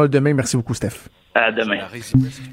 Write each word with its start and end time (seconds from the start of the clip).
Demain, 0.00 0.32
merci 0.32 0.56
beaucoup, 0.56 0.72
Steph. 0.72 1.10
À 1.34 1.52
demain. 1.52 1.76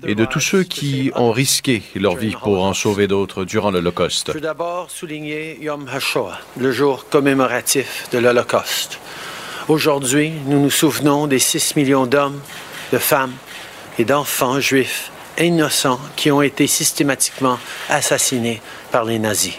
Et 0.05 0.13
de 0.13 0.25
tous 0.25 0.41
ceux 0.41 0.63
qui 0.63 1.09
ont 1.15 1.31
risqué 1.31 1.81
leur 1.96 2.17
vie 2.17 2.35
pour 2.35 2.65
en 2.65 2.73
sauver 2.73 3.08
d'autres 3.08 3.46
durant 3.46 3.71
l'Holocauste. 3.71 4.27
Je 4.27 4.33
veux 4.33 4.42
d'abord 4.42 4.92
souligner 4.92 5.57
Yom 5.62 5.88
HaShoah, 5.88 6.38
le 6.60 6.73
jour 6.73 7.07
commémoratif 7.07 8.10
de 8.12 8.17
l'Holocauste. 8.17 8.99
Aujourd'hui, 9.70 10.33
nous 10.47 10.62
nous 10.62 10.70
souvenons 10.70 11.28
des 11.28 11.39
6 11.39 11.78
millions 11.78 12.07
d'hommes, 12.07 12.41
de 12.91 12.97
femmes 12.97 13.36
et 13.97 14.03
d'enfants 14.03 14.60
juifs 14.60 15.10
innocents 15.40 16.02
qui 16.17 16.31
ont 16.31 16.41
été 16.41 16.67
systématiquement 16.67 17.58
assassinés 17.88 18.62
par 18.91 19.05
les 19.05 19.17
nazis. 19.17 19.55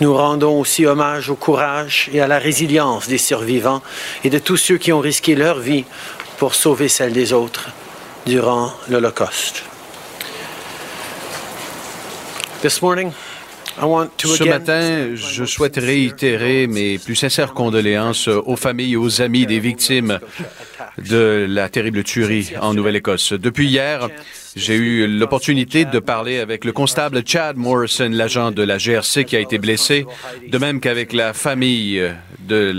Nous 0.00 0.14
rendons 0.14 0.60
aussi 0.60 0.86
hommage 0.86 1.28
au 1.28 1.34
courage 1.34 2.08
et 2.12 2.20
à 2.20 2.26
la 2.26 2.38
résilience 2.38 3.08
des 3.08 3.18
survivants 3.18 3.82
et 4.24 4.30
de 4.30 4.38
tous 4.38 4.56
ceux 4.56 4.78
qui 4.78 4.92
ont 4.92 5.00
risqué 5.00 5.34
leur 5.34 5.58
vie 5.58 5.84
pour 6.38 6.54
sauver 6.54 6.88
celle 6.88 7.12
des 7.12 7.32
autres 7.32 7.70
durant 8.26 8.72
l'Holocauste. 8.88 9.64
Ce 12.64 14.44
matin, 14.44 15.14
je 15.14 15.44
souhaite 15.44 15.76
réitérer 15.76 16.66
mes 16.66 16.98
plus 16.98 17.14
sincères 17.14 17.54
condoléances 17.54 18.28
aux 18.28 18.56
familles 18.56 18.94
et 18.94 18.96
aux 18.96 19.22
amis 19.22 19.46
des 19.46 19.60
victimes 19.60 20.18
de 20.98 21.46
la 21.48 21.68
terrible 21.68 22.02
tuerie 22.02 22.52
en 22.60 22.74
Nouvelle-Écosse. 22.74 23.34
Depuis 23.34 23.68
hier, 23.68 24.08
j'ai 24.56 24.74
eu 24.74 25.06
l'opportunité 25.06 25.84
de 25.84 25.98
parler 25.98 26.38
avec 26.38 26.64
le 26.64 26.72
constable 26.72 27.22
Chad 27.26 27.56
Morrison, 27.56 28.08
l'agent 28.10 28.50
de 28.50 28.62
la 28.62 28.78
GRC 28.78 29.24
qui 29.24 29.36
a 29.36 29.40
été 29.40 29.58
blessé, 29.58 30.06
de 30.46 30.58
même 30.58 30.80
qu'avec 30.80 31.12
la 31.12 31.32
famille 31.32 32.02
de 32.40 32.74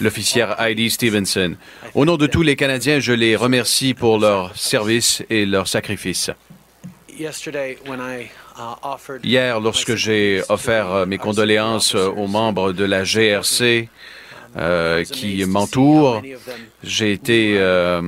l'officière 0.00 0.60
Heidi 0.60 0.90
Stevenson. 0.90 1.56
Au 1.94 2.04
nom 2.04 2.16
de 2.16 2.26
tous 2.26 2.42
les 2.42 2.56
Canadiens, 2.56 3.00
je 3.00 3.12
les 3.12 3.36
remercie 3.36 3.94
pour 3.94 4.18
leur 4.18 4.56
service 4.56 5.22
et 5.30 5.46
leur 5.46 5.68
sacrifice. 5.68 6.30
uh, 8.56 9.18
Hier, 9.22 9.60
lorsque 9.60 9.94
j'ai 9.94 10.42
offert 10.48 10.92
euh, 10.92 11.06
mes 11.06 11.18
condoléances 11.18 11.94
euh, 11.94 12.08
aux 12.08 12.26
membres 12.26 12.72
de 12.72 12.84
la 12.84 13.04
GRC 13.04 13.88
euh, 14.56 15.04
qui 15.04 15.44
m'entourent, 15.44 16.22
j'ai 16.84 17.12
été 17.12 17.56
euh, 17.58 18.00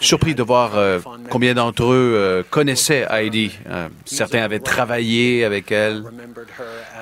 surpris 0.00 0.34
de 0.34 0.42
voir 0.42 0.76
euh, 0.76 0.98
combien 1.30 1.54
d'entre 1.54 1.84
eux 1.84 2.14
euh, 2.16 2.42
connaissaient 2.48 3.06
Heidi. 3.10 3.52
Euh, 3.68 3.88
certains 4.04 4.42
avaient 4.42 4.58
travaillé 4.58 5.44
avec 5.44 5.72
elle. 5.72 6.04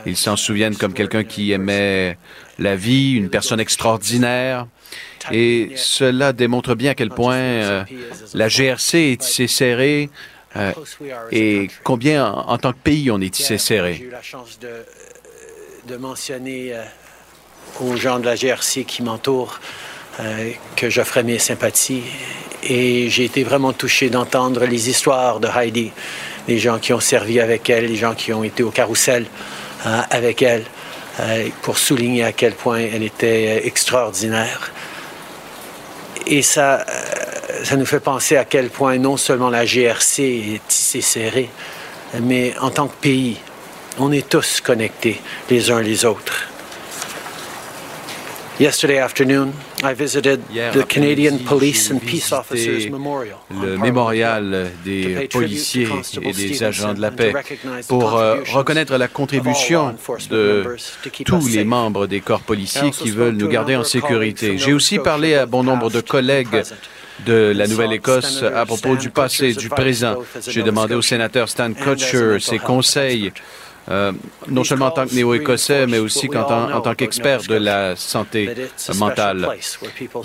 Ils 0.07 0.17
s'en 0.17 0.37
souviennent 0.37 0.77
comme 0.77 0.95
quelqu'un 0.95 1.25
qui 1.25 1.53
aimait 1.53 2.19
la 2.59 2.77
vie, 2.77 3.13
une 3.13 3.31
personne 3.31 3.61
extraordinaire. 3.61 4.67
Et 5.31 5.73
cela 5.77 6.33
démontre 6.33 6.75
bien 6.75 6.93
à 6.93 6.95
quel 6.95 7.11
point 7.11 7.85
la 8.35 8.49
GRC 8.49 9.13
est 9.13 9.21
tissée 9.21 9.47
serrée 9.47 10.11
et 11.31 11.69
combien, 11.83 12.27
en, 12.27 12.59
tant 12.59 12.73
que 12.73 12.79
pays, 12.79 13.11
on 13.11 13.21
est 13.21 13.33
tissé 13.33 13.55
J'ai 13.55 13.59
serré. 13.59 14.01
eu 14.03 14.11
la 14.11 14.21
chance 14.21 14.59
de, 14.59 14.85
de 15.89 15.97
mentionner 15.97 16.75
aux 17.81 17.97
gens 17.97 18.19
de 18.19 18.27
la 18.27 18.35
GRC 18.35 18.85
qui 18.85 19.03
m'entourent 19.03 19.61
que 20.77 20.91
j'offrais 20.91 21.23
mes 21.23 21.39
sympathies. 21.39 22.03
Et 22.63 23.11
j'ai 23.11 23.25
été 23.25 23.43
vraiment 23.43 23.73
touché 23.73 24.09
d'entendre 24.09 24.65
les 24.65 24.89
histoires 24.89 25.41
de 25.41 25.49
Heidi, 25.49 25.91
les 26.47 26.59
gens 26.59 26.79
qui 26.79 26.93
ont 26.93 27.01
servi 27.01 27.41
avec 27.41 27.69
elle, 27.69 27.87
les 27.87 27.97
gens 27.97 28.15
qui 28.15 28.33
ont 28.33 28.45
été 28.45 28.63
au 28.63 28.71
carrousel 28.71 29.27
euh, 29.87 30.01
avec 30.11 30.43
elle, 30.43 30.65
euh, 31.21 31.49
pour 31.63 31.77
souligner 31.77 32.25
à 32.25 32.33
quel 32.33 32.55
point 32.55 32.79
elle 32.79 33.03
était 33.03 33.61
euh, 33.61 33.67
extraordinaire. 33.67 34.71
Et 36.27 36.43
ça, 36.43 36.87
euh, 36.89 37.65
ça 37.65 37.77
nous 37.77 37.85
fait 37.85 38.01
penser 38.01 38.37
à 38.37 38.45
quel 38.45 38.71
point 38.71 38.97
non 38.97 39.17
seulement 39.17 39.51
la 39.51 39.67
GRC 39.67 40.23
est 40.23 40.69
tissée 40.69 41.01
serrée, 41.01 41.51
mais 42.21 42.55
en 42.61 42.71
tant 42.71 42.87
que 42.87 42.95
pays, 42.95 43.39
on 43.99 44.13
est 44.13 44.29
tous 44.29 44.61
connectés 44.61 45.21
les 45.51 45.71
uns 45.71 45.83
les 45.83 46.05
autres. 46.05 46.52
Memorial 52.91 53.37
on 53.51 53.63
le 53.63 53.79
mémorial 53.79 54.71
des 54.85 55.29
policiers 55.31 55.89
et 56.21 56.33
des 56.33 56.63
agents 56.63 56.95
de 56.95 57.01
la 57.01 57.11
paix 57.11 57.33
pour 57.89 58.17
euh, 58.17 58.37
reconnaître 58.53 58.97
la 58.97 59.09
contribution 59.09 59.95
de 60.31 60.63
members 60.65 60.77
to 61.03 61.11
keep 61.11 61.27
tous 61.27 61.49
us 61.49 61.55
les 61.55 61.65
membres 61.65 62.07
des 62.07 62.21
corps 62.21 62.41
I 62.41 62.47
policiers 62.47 62.89
also 62.89 63.03
qui 63.03 63.09
spoke 63.09 63.19
veulent 63.19 63.39
to 63.39 63.45
nous 63.45 63.51
garder 63.51 63.77
en 63.77 63.85
sécurité. 63.85 64.59
J'ai 64.59 64.73
aussi 64.73 64.99
parlé 64.99 65.35
à 65.35 65.47
bon 65.47 65.65
nombre 65.65 65.91
de 65.91 66.01
collègues 66.01 66.63
de 67.27 67.53
la 67.55 67.67
Nouvelle-Écosse 67.67 68.43
à 68.43 68.67
propos 68.67 68.97
du 68.97 69.11
passé 69.11 69.55
du 69.55 69.69
présent. 69.69 70.17
J'ai 70.47 70.63
demandé 70.63 70.95
au 70.95 71.03
sénateur 71.03 71.49
Stan 71.49 71.73
Kutcher 71.73 72.39
ses 72.41 72.59
conseils. 72.59 73.33
Euh, 73.91 74.13
non 74.49 74.65
seulement 74.65 74.87
en 74.87 74.91
tant 74.91 75.07
que 75.07 75.15
néo-écossais, 75.15 75.87
mais 75.87 75.99
aussi 75.99 76.29
en 76.35 76.81
tant 76.81 76.95
qu'expert 76.95 77.43
de 77.43 77.57
la 77.57 77.97
santé 77.97 78.51
mentale. 78.97 79.49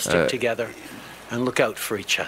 Euh. 0.07 0.28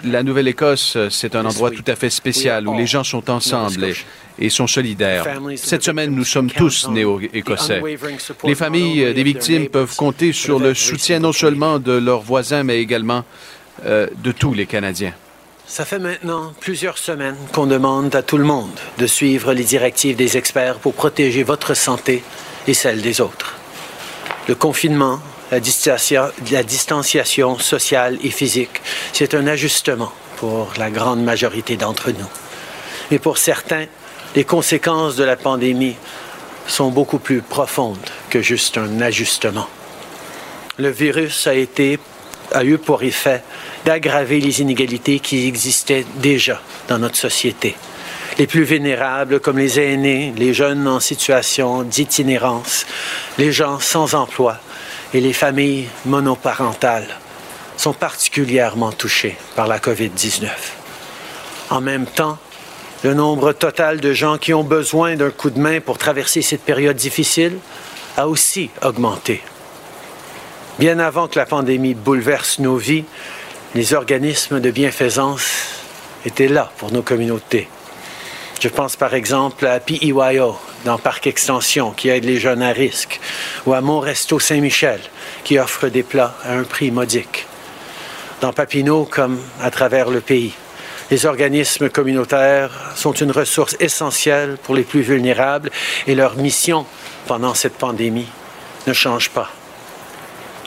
La 0.04 0.22
Nouvelle-Écosse, 0.22 0.98
c'est 1.08 1.34
un 1.34 1.46
endroit 1.46 1.70
tout 1.70 1.84
à 1.86 1.96
fait 1.96 2.10
spécial 2.10 2.68
où 2.68 2.76
les 2.76 2.86
gens 2.86 3.04
sont 3.04 3.30
ensemble 3.30 3.94
et, 4.38 4.50
sont 4.50 4.66
solidaires. 4.66 5.24
Cette 5.56 5.84
semaine, 5.84 6.14
nous 6.14 6.24
sommes 6.24 6.50
tous 6.50 6.88
néo-écossais. 6.88 7.80
Les 8.44 8.54
familles 8.54 9.14
des 9.14 9.22
victimes 9.22 9.68
peuvent 9.68 9.96
compter 9.96 10.32
sur 10.32 10.58
le 10.58 10.74
soutien 10.74 11.18
non 11.18 11.32
seulement 11.32 11.78
de 11.78 11.92
leurs 11.92 12.20
voisins, 12.20 12.62
mais 12.62 12.80
également 12.80 13.24
euh, 13.86 14.06
de 14.22 14.32
tous 14.32 14.52
les 14.52 14.66
Canadiens. 14.66 15.14
Ça 15.72 15.84
fait 15.84 16.00
maintenant 16.00 16.52
plusieurs 16.58 16.98
semaines 16.98 17.36
qu'on 17.52 17.68
demande 17.68 18.16
à 18.16 18.22
tout 18.24 18.38
le 18.38 18.42
monde 18.44 18.76
de 18.98 19.06
suivre 19.06 19.52
les 19.52 19.62
directives 19.62 20.16
des 20.16 20.36
experts 20.36 20.80
pour 20.80 20.94
protéger 20.94 21.44
votre 21.44 21.74
santé 21.74 22.24
et 22.66 22.74
celle 22.74 23.00
des 23.02 23.20
autres. 23.20 23.54
Le 24.48 24.56
confinement, 24.56 25.20
la 25.52 25.60
distancia- 25.60 26.32
la 26.50 26.64
distanciation 26.64 27.56
sociale 27.60 28.18
et 28.24 28.30
physique, 28.30 28.82
c'est 29.12 29.32
un 29.32 29.46
ajustement 29.46 30.10
pour 30.38 30.72
la 30.76 30.90
grande 30.90 31.22
majorité 31.22 31.76
d'entre 31.76 32.10
nous. 32.10 32.30
Mais 33.12 33.20
pour 33.20 33.38
certains, 33.38 33.86
les 34.34 34.42
conséquences 34.44 35.14
de 35.14 35.22
la 35.22 35.36
pandémie 35.36 35.94
sont 36.66 36.90
beaucoup 36.90 37.20
plus 37.20 37.42
profondes 37.42 38.10
que 38.28 38.42
juste 38.42 38.76
un 38.76 39.00
ajustement. 39.00 39.68
Le 40.78 40.90
virus 40.90 41.46
a 41.46 41.54
été 41.54 42.00
a 42.52 42.64
eu 42.64 42.78
pour 42.78 43.04
effet 43.04 43.44
d'aggraver 43.84 44.40
les 44.40 44.60
inégalités 44.60 45.20
qui 45.20 45.46
existaient 45.46 46.04
déjà 46.16 46.60
dans 46.88 46.98
notre 46.98 47.16
société. 47.16 47.76
Les 48.38 48.46
plus 48.46 48.62
vulnérables, 48.62 49.40
comme 49.40 49.58
les 49.58 49.80
aînés, 49.80 50.32
les 50.36 50.54
jeunes 50.54 50.86
en 50.86 51.00
situation 51.00 51.82
d'itinérance, 51.82 52.86
les 53.38 53.52
gens 53.52 53.78
sans 53.80 54.14
emploi 54.14 54.58
et 55.12 55.20
les 55.20 55.32
familles 55.32 55.88
monoparentales, 56.06 57.08
sont 57.76 57.92
particulièrement 57.92 58.92
touchés 58.92 59.36
par 59.56 59.66
la 59.66 59.78
COVID-19. 59.78 60.48
En 61.70 61.80
même 61.80 62.06
temps, 62.06 62.38
le 63.02 63.14
nombre 63.14 63.52
total 63.52 64.00
de 64.00 64.12
gens 64.12 64.36
qui 64.36 64.52
ont 64.52 64.64
besoin 64.64 65.16
d'un 65.16 65.30
coup 65.30 65.50
de 65.50 65.58
main 65.58 65.80
pour 65.80 65.96
traverser 65.96 66.42
cette 66.42 66.62
période 66.62 66.96
difficile 66.96 67.56
a 68.16 68.28
aussi 68.28 68.70
augmenté. 68.82 69.42
Bien 70.78 70.98
avant 70.98 71.28
que 71.28 71.38
la 71.38 71.46
pandémie 71.46 71.94
bouleverse 71.94 72.58
nos 72.58 72.76
vies, 72.76 73.04
les 73.74 73.94
organismes 73.94 74.60
de 74.60 74.70
bienfaisance 74.70 75.46
étaient 76.26 76.48
là 76.48 76.72
pour 76.78 76.92
nos 76.92 77.02
communautés. 77.02 77.68
Je 78.60 78.68
pense 78.68 78.96
par 78.96 79.14
exemple 79.14 79.66
à 79.66 79.78
PEYO 79.78 80.58
dans 80.84 80.98
Parc 80.98 81.28
Extension 81.28 81.92
qui 81.92 82.08
aide 82.08 82.24
les 82.24 82.38
jeunes 82.38 82.62
à 82.62 82.72
risque, 82.72 83.20
ou 83.66 83.72
à 83.72 83.80
Mon 83.80 84.00
Resto 84.00 84.40
Saint-Michel 84.40 85.00
qui 85.44 85.58
offre 85.58 85.88
des 85.88 86.02
plats 86.02 86.34
à 86.44 86.54
un 86.54 86.64
prix 86.64 86.90
modique. 86.90 87.46
Dans 88.40 88.52
Papineau 88.52 89.04
comme 89.04 89.40
à 89.60 89.70
travers 89.70 90.10
le 90.10 90.20
pays, 90.20 90.52
les 91.10 91.26
organismes 91.26 91.90
communautaires 91.90 92.92
sont 92.96 93.12
une 93.12 93.30
ressource 93.30 93.76
essentielle 93.78 94.58
pour 94.62 94.74
les 94.74 94.84
plus 94.84 95.02
vulnérables 95.02 95.70
et 96.06 96.14
leur 96.14 96.36
mission 96.36 96.86
pendant 97.26 97.54
cette 97.54 97.78
pandémie 97.78 98.28
ne 98.86 98.92
change 98.92 99.30
pas 99.30 99.50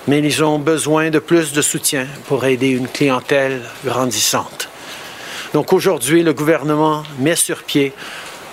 mais 0.07 0.19
ils 0.19 0.43
ont 0.43 0.59
besoin 0.59 1.09
de 1.09 1.19
plus 1.19 1.53
de 1.53 1.61
soutien 1.61 2.07
pour 2.27 2.45
aider 2.45 2.69
une 2.69 2.87
clientèle 2.87 3.61
grandissante. 3.85 4.69
Donc 5.53 5.71
aujourd'hui, 5.71 6.23
le 6.23 6.33
gouvernement 6.33 7.03
met 7.19 7.35
sur 7.35 7.63
pied 7.63 7.93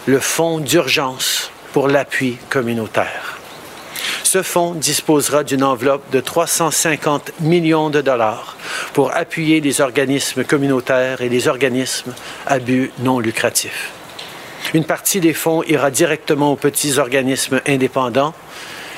le 0.07 0.21
fonds 0.21 0.59
d'urgence 0.59 1.51
pour 1.73 1.89
l'appui 1.89 2.37
communautaire. 2.49 3.39
Ce 4.23 4.43
fonds 4.43 4.75
disposera 4.75 5.43
d'une 5.43 5.65
enveloppe 5.65 6.09
de 6.13 6.21
350 6.21 7.33
millions 7.41 7.91
de 7.91 8.01
dollars 8.01 8.57
pour 8.93 9.17
appuyer 9.17 9.61
les 9.61 9.81
organismes 9.81 10.45
communautaires 10.45 11.21
et 11.21 11.29
les 11.29 11.49
organismes 11.49 12.15
à 12.47 12.61
but 12.61 12.93
non 13.01 13.19
lucratif. 13.19 13.91
Une 14.73 14.85
partie 14.85 15.19
des 15.19 15.35
fonds 15.35 15.65
ira 15.65 15.91
directement 15.91 16.53
aux 16.53 16.57
petits 16.57 16.99
organismes 16.99 17.61
indépendants 17.67 18.35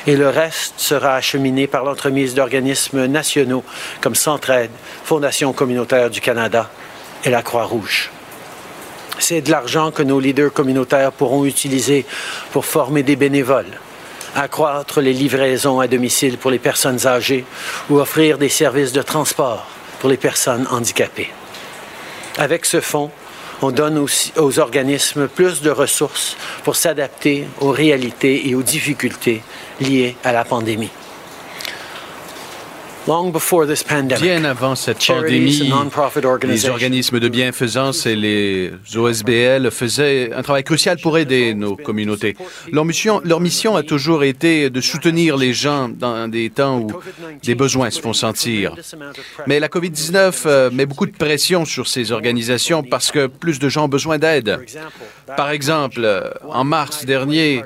et 0.06 0.16
le 0.16 0.28
reste 0.28 0.74
sera 0.78 1.14
acheminé 1.14 1.66
par 1.66 1.84
l'entremise 1.84 2.34
d'organismes 2.34 3.06
nationaux 3.06 3.64
comme 4.00 4.14
Centraide, 4.14 4.70
Fondation 5.04 5.52
communautaire 5.52 6.10
du 6.10 6.20
Canada 6.20 6.70
et 7.24 7.30
la 7.30 7.42
Croix-Rouge. 7.42 8.10
C'est 9.18 9.42
de 9.42 9.50
l'argent 9.50 9.90
que 9.90 10.02
nos 10.02 10.18
leaders 10.18 10.52
communautaires 10.52 11.12
pourront 11.12 11.44
utiliser 11.44 12.04
pour 12.50 12.64
former 12.64 13.02
des 13.02 13.16
bénévoles, 13.16 13.78
accroître 14.34 15.00
les 15.00 15.12
livraisons 15.12 15.78
à 15.80 15.86
domicile 15.86 16.38
pour 16.38 16.50
les 16.50 16.58
personnes 16.58 17.06
âgées 17.06 17.44
ou 17.88 17.98
offrir 18.00 18.38
des 18.38 18.48
services 18.48 18.92
de 18.92 19.02
transport 19.02 19.66
pour 20.00 20.10
les 20.10 20.16
personnes 20.16 20.66
handicapées. 20.70 21.30
Avec 22.38 22.64
ce 22.64 22.80
fonds, 22.80 23.10
on 23.62 23.70
donne 23.70 23.98
aussi 23.98 24.32
aux 24.36 24.58
organismes 24.58 25.28
plus 25.28 25.62
de 25.62 25.70
ressources 25.70 26.36
pour 26.64 26.76
s'adapter 26.76 27.46
aux 27.60 27.70
réalités 27.70 28.48
et 28.48 28.54
aux 28.54 28.62
difficultés 28.62 29.42
liées 29.80 30.16
à 30.24 30.32
la 30.32 30.44
pandémie. 30.44 30.90
Bien 33.04 34.44
avant 34.44 34.76
cette 34.76 35.04
pandémie, 35.04 35.72
les 36.44 36.68
organismes 36.68 37.18
de 37.18 37.28
bienfaisance 37.28 38.06
et 38.06 38.14
les 38.14 38.70
OSBL 38.94 39.72
faisaient 39.72 40.32
un 40.32 40.42
travail 40.42 40.62
crucial 40.62 40.98
pour 40.98 41.18
aider 41.18 41.54
nos 41.54 41.74
communautés. 41.74 42.36
Leur 42.70 42.84
mission, 42.84 43.20
leur 43.24 43.40
mission 43.40 43.74
a 43.74 43.82
toujours 43.82 44.22
été 44.22 44.70
de 44.70 44.80
soutenir 44.80 45.36
les 45.36 45.52
gens 45.52 45.88
dans 45.88 46.28
des 46.28 46.50
temps 46.50 46.78
où 46.78 46.92
des 47.42 47.56
besoins 47.56 47.90
se 47.90 48.00
font 48.00 48.12
sentir. 48.12 48.76
Mais 49.48 49.58
la 49.58 49.66
COVID-19 49.66 50.42
euh, 50.46 50.70
met 50.70 50.86
beaucoup 50.86 51.06
de 51.06 51.16
pression 51.16 51.64
sur 51.64 51.88
ces 51.88 52.12
organisations 52.12 52.84
parce 52.84 53.10
que 53.10 53.26
plus 53.26 53.58
de 53.58 53.68
gens 53.68 53.86
ont 53.86 53.88
besoin 53.88 54.18
d'aide. 54.18 54.60
Par 55.36 55.50
exemple, 55.50 56.06
en 56.48 56.62
mars 56.62 57.04
dernier, 57.04 57.62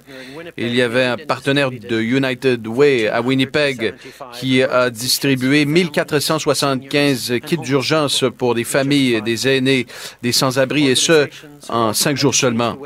il 0.57 0.75
y 0.75 0.81
avait 0.81 1.05
un 1.05 1.19
partenaire 1.19 1.71
de 1.71 2.01
United 2.01 2.67
Way 2.67 3.09
à 3.09 3.21
Winnipeg 3.21 3.95
qui 4.33 4.63
a 4.63 4.89
distribué 4.89 5.26
1475 5.35 7.35
kits 7.45 7.57
d'urgence 7.57 8.25
pour 8.39 8.55
des 8.55 8.65
familles, 8.65 9.23
des 9.23 9.49
aînés, 9.49 9.87
des 10.23 10.33
sans-abri, 10.33 10.89
et 10.89 10.95
ce, 10.95 11.29
en 11.69 11.93
cinq 11.93 12.17
jours 12.17 12.35
seulement. 12.35 12.77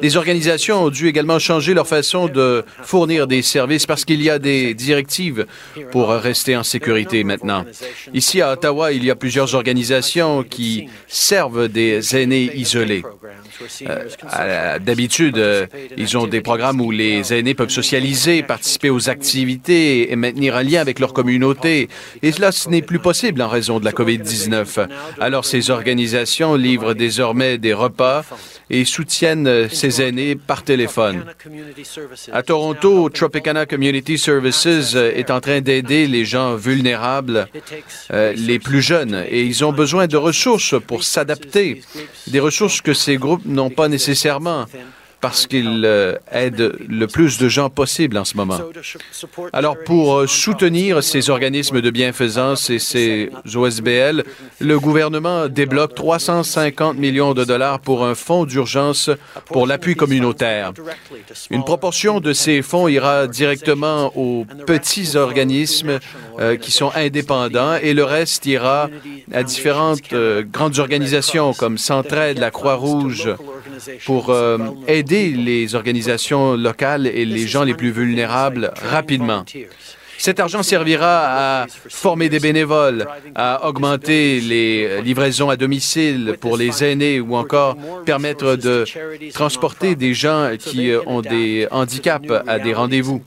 Les 0.00 0.16
organisations 0.16 0.84
ont 0.84 0.90
dû 0.90 1.08
également 1.08 1.38
changer 1.38 1.74
leur 1.74 1.86
façon 1.86 2.28
de 2.28 2.64
fournir 2.82 3.26
des 3.26 3.42
services 3.42 3.86
parce 3.86 4.04
qu'il 4.04 4.22
y 4.22 4.30
a 4.30 4.38
des 4.38 4.74
directives 4.74 5.46
pour 5.90 6.10
rester 6.10 6.56
en 6.56 6.62
sécurité 6.62 7.24
maintenant. 7.24 7.64
Ici, 8.14 8.40
à 8.40 8.52
Ottawa, 8.52 8.92
il 8.92 9.04
y 9.04 9.10
a 9.10 9.16
plusieurs 9.16 9.54
organisations 9.54 10.42
qui 10.42 10.88
servent 11.06 11.68
des 11.68 12.16
aînés 12.16 12.50
isolés. 12.54 13.02
Euh, 13.82 14.78
d'habitude, 14.78 15.68
ils 15.96 16.16
ont 16.16 16.26
des 16.26 16.40
programmes 16.40 16.80
où 16.80 16.90
les 16.90 17.34
aînés 17.34 17.54
peuvent 17.54 17.68
socialiser, 17.68 18.42
participer 18.42 18.90
aux 18.90 19.10
activités 19.10 20.10
et 20.10 20.16
maintenir 20.16 20.56
un 20.56 20.62
lien 20.62 20.80
avec 20.80 20.98
leur 20.98 21.12
communauté. 21.12 21.88
Et 22.22 22.32
cela, 22.32 22.52
ce 22.52 22.68
n'est 22.68 22.82
plus 22.82 22.98
possible 22.98 23.42
en 23.42 23.48
raison 23.48 23.80
de 23.80 23.84
la 23.84 23.92
COVID-19. 23.92 24.88
Alors, 25.20 25.44
ces 25.44 25.70
organisations 25.70 26.54
livrent 26.54 26.94
désormais 26.94 27.58
des 27.58 27.74
repas 27.74 28.24
et 28.68 28.84
soutiennent 28.84 29.68
ces 29.70 30.00
aînés 30.00 30.36
par 30.36 30.62
téléphone. 30.62 31.24
À 32.32 32.42
Toronto, 32.42 33.08
Tropicana 33.08 33.66
Community 33.66 34.16
Services 34.18 34.94
est 34.94 35.30
en 35.30 35.40
train 35.40 35.60
d'aider 35.60 36.06
les 36.06 36.24
gens 36.24 36.54
vulnérables, 36.54 37.48
euh, 38.12 38.32
les 38.36 38.58
plus 38.58 38.82
jeunes, 38.82 39.24
et 39.28 39.42
ils 39.42 39.64
ont 39.64 39.72
besoin 39.72 40.06
de 40.06 40.16
ressources 40.16 40.74
pour 40.86 41.02
s'adapter, 41.04 41.82
des 42.26 42.40
ressources 42.40 42.80
que 42.80 42.94
ces 42.94 43.16
groupes 43.16 43.44
n'ont 43.44 43.70
pas 43.70 43.88
nécessairement 43.88 44.66
parce 45.20 45.46
qu'il 45.46 45.82
euh, 45.84 46.14
aide 46.32 46.72
le 46.88 47.06
plus 47.06 47.38
de 47.38 47.48
gens 47.48 47.68
possible 47.68 48.16
en 48.16 48.24
ce 48.24 48.36
moment. 48.36 48.58
Alors, 49.52 49.76
pour 49.84 50.18
euh, 50.18 50.26
soutenir 50.26 51.02
ces 51.02 51.28
organismes 51.28 51.80
de 51.80 51.90
bienfaisance 51.90 52.70
et 52.70 52.78
ces 52.78 53.30
OSBL, 53.54 54.24
le 54.60 54.80
gouvernement 54.80 55.48
débloque 55.48 55.94
350 55.94 56.96
millions 56.96 57.34
de 57.34 57.44
dollars 57.44 57.80
pour 57.80 58.04
un 58.04 58.14
fonds 58.14 58.46
d'urgence 58.46 59.10
pour 59.46 59.66
l'appui 59.66 59.94
communautaire. 59.94 60.72
Une 61.50 61.64
proportion 61.64 62.20
de 62.20 62.32
ces 62.32 62.62
fonds 62.62 62.88
ira 62.88 63.26
directement 63.26 64.12
aux 64.16 64.46
petits 64.66 65.16
organismes 65.16 65.98
euh, 66.38 66.56
qui 66.56 66.70
sont 66.70 66.92
indépendants 66.94 67.76
et 67.76 67.92
le 67.92 68.04
reste 68.04 68.46
ira 68.46 68.88
à 69.32 69.42
différentes 69.42 70.00
grandes 70.50 70.78
organisations 70.78 71.52
comme 71.52 71.76
Centraide, 71.76 72.38
la 72.38 72.50
Croix-Rouge, 72.50 73.28
pour 74.06 74.34
aider 74.86 75.30
les 75.30 75.74
organisations 75.74 76.54
locales 76.54 77.06
et 77.06 77.24
les 77.24 77.46
gens 77.46 77.64
les 77.64 77.74
plus 77.74 77.90
vulnérables 77.90 78.72
rapidement. 78.76 79.44
Cet 80.20 80.38
argent 80.38 80.62
servira 80.62 81.62
à 81.62 81.66
former 81.88 82.28
des 82.28 82.40
bénévoles, 82.40 83.06
à 83.34 83.66
augmenter 83.66 84.40
les 84.40 85.00
livraisons 85.00 85.48
à 85.48 85.56
domicile 85.56 86.36
pour 86.38 86.58
les 86.58 86.84
aînés 86.84 87.20
ou 87.20 87.36
encore 87.36 87.74
permettre 88.04 88.56
de 88.56 88.84
transporter 89.32 89.94
des 89.94 90.12
gens 90.12 90.50
qui 90.58 90.92
ont 91.06 91.22
des 91.22 91.66
handicaps 91.70 92.30
à 92.46 92.58
des 92.58 92.74
rendez-vous. 92.74 93.22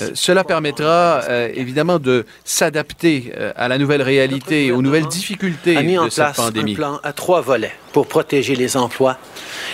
Euh, 0.00 0.12
cela 0.14 0.42
permettra 0.42 1.20
euh, 1.28 1.50
évidemment 1.54 1.98
de 1.98 2.24
s'adapter 2.46 3.34
euh, 3.36 3.52
à 3.54 3.68
la 3.68 3.76
nouvelle 3.76 4.00
réalité 4.00 4.64
et 4.64 4.72
aux 4.72 4.80
nouvelles 4.80 5.08
difficultés 5.08 5.76
a 5.76 5.82
mis 5.82 5.98
en 5.98 6.06
de 6.06 6.08
cette 6.08 6.24
place 6.24 6.36
pandémie. 6.38 6.72
un 6.72 6.76
plan 6.76 7.00
à 7.02 7.12
trois 7.12 7.42
volets 7.42 7.74
pour 7.92 8.06
protéger 8.06 8.56
les 8.56 8.78
emplois, 8.78 9.18